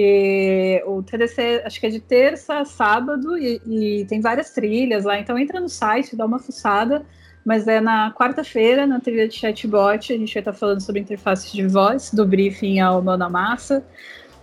[0.87, 5.19] O TDC acho que é de terça a sábado e, e tem várias trilhas lá.
[5.19, 7.05] Então entra no site, dá uma fuçada.
[7.45, 11.51] Mas é na quarta-feira, na trilha de chatbot, a gente vai estar falando sobre interfaces
[11.51, 13.85] de voz, do briefing ao mão massa.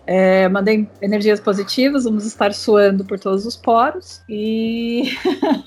[0.06, 4.22] É, mandei energias positivas, vamos estar suando por todos os poros.
[4.28, 5.04] E,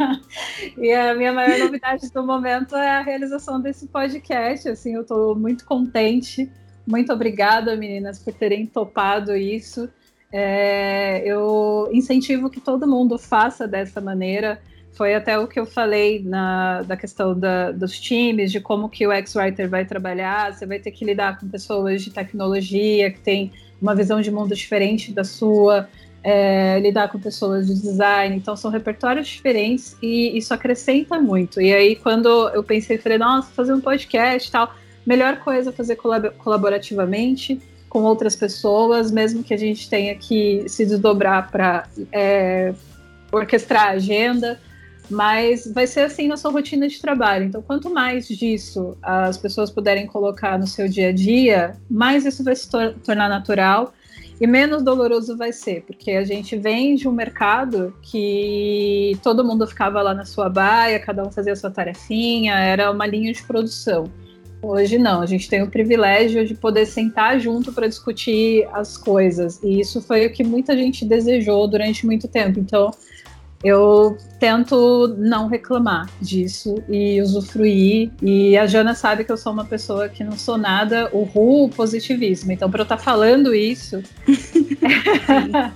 [0.76, 4.68] e a minha maior novidade do momento é a realização desse podcast.
[4.68, 6.50] Assim, eu estou muito contente.
[6.86, 9.88] Muito obrigada, meninas, por terem topado isso.
[10.32, 14.60] É, eu incentivo que todo mundo faça dessa maneira.
[14.92, 19.06] Foi até o que eu falei na, da questão da, dos times, de como que
[19.06, 20.52] o X-Writer vai trabalhar.
[20.52, 23.52] Você vai ter que lidar com pessoas de tecnologia que têm
[23.84, 25.86] uma visão de mundo diferente da sua,
[26.22, 31.60] é, lidar com pessoas de design, então são repertórios diferentes e isso acrescenta muito.
[31.60, 34.74] E aí, quando eu pensei, falei, nossa, fazer um podcast e tal,
[35.06, 37.60] melhor coisa é fazer colab colaborativamente
[37.90, 42.72] com outras pessoas, mesmo que a gente tenha que se desdobrar para é,
[43.30, 44.58] orquestrar a agenda,
[45.10, 47.44] Mas vai ser assim na sua rotina de trabalho.
[47.44, 52.42] Então, quanto mais disso as pessoas puderem colocar no seu dia a dia, mais isso
[52.42, 53.92] vai se tor tornar natural
[54.40, 59.66] e menos doloroso vai ser, porque a gente vem de um mercado que todo mundo
[59.66, 63.42] ficava lá na sua baia, cada um fazia a sua tarefinha, era uma linha de
[63.42, 64.04] produção.
[64.60, 69.62] Hoje não, a gente tem o privilégio de poder sentar junto para discutir as coisas,
[69.62, 72.58] e isso foi o que muita gente desejou durante muito tempo.
[72.58, 72.90] Então,
[73.64, 78.10] eu tento não reclamar disso e usufruir.
[78.20, 81.70] E a Jana sabe que eu sou uma pessoa que não sou nada o ru
[81.70, 82.52] positivismo.
[82.52, 84.02] Então, para eu estar tá falando isso,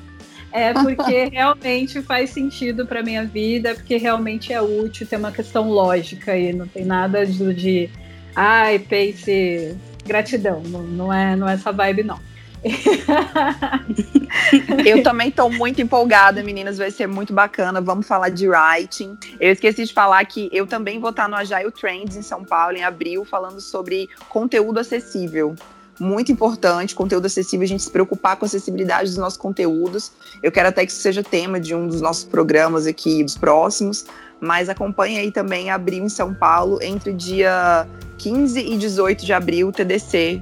[0.53, 5.70] é porque realmente faz sentido para minha vida, porque realmente é útil, tem uma questão
[5.70, 7.91] lógica e não tem nada de, de
[8.36, 9.74] ai, pace,
[10.05, 10.62] gratidão.
[10.66, 12.20] Não, não, é, não é essa vibe, não.
[14.86, 16.78] eu também estou muito empolgada, meninas.
[16.78, 17.80] Vai ser muito bacana.
[17.80, 19.16] Vamos falar de writing.
[19.40, 22.76] Eu esqueci de falar que eu também vou estar no Agile Trends em São Paulo,
[22.76, 25.54] em abril, falando sobre conteúdo acessível.
[26.00, 30.12] Muito importante, conteúdo acessível, a gente se preocupar com a acessibilidade dos nossos conteúdos.
[30.40, 34.06] Eu quero até que isso seja tema de um dos nossos programas aqui, dos próximos.
[34.40, 37.84] Mas acompanhe aí também abril em São Paulo, entre dia
[38.18, 40.40] 15 e 18 de abril, TDC,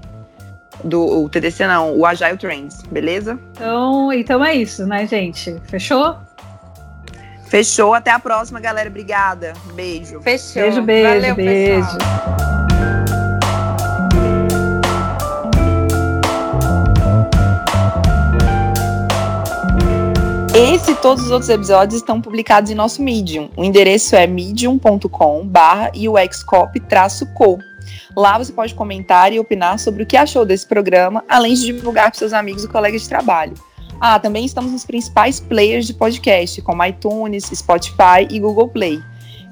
[0.84, 3.38] do o TDC não, o Agile Trends, beleza?
[3.52, 5.56] Então, então é isso, né, gente?
[5.64, 6.16] Fechou?
[7.48, 7.94] Fechou.
[7.94, 8.88] Até a próxima, galera.
[8.88, 9.52] Obrigada.
[9.74, 10.20] Beijo.
[10.20, 10.62] Fechou.
[10.62, 11.98] Beijo, beijo, Valeu, beijo.
[11.98, 12.46] Pessoal.
[20.58, 23.50] Esse e todos os outros episódios estão publicados em nosso Medium.
[23.58, 25.90] O endereço é medium.com barra
[26.46, 27.58] co
[28.16, 32.10] Lá você pode comentar e opinar sobre o que achou desse programa, além de divulgar
[32.10, 33.52] para seus amigos e colegas de trabalho.
[34.00, 39.02] Ah, também estamos nos principais players de podcast, como iTunes, Spotify e Google Play.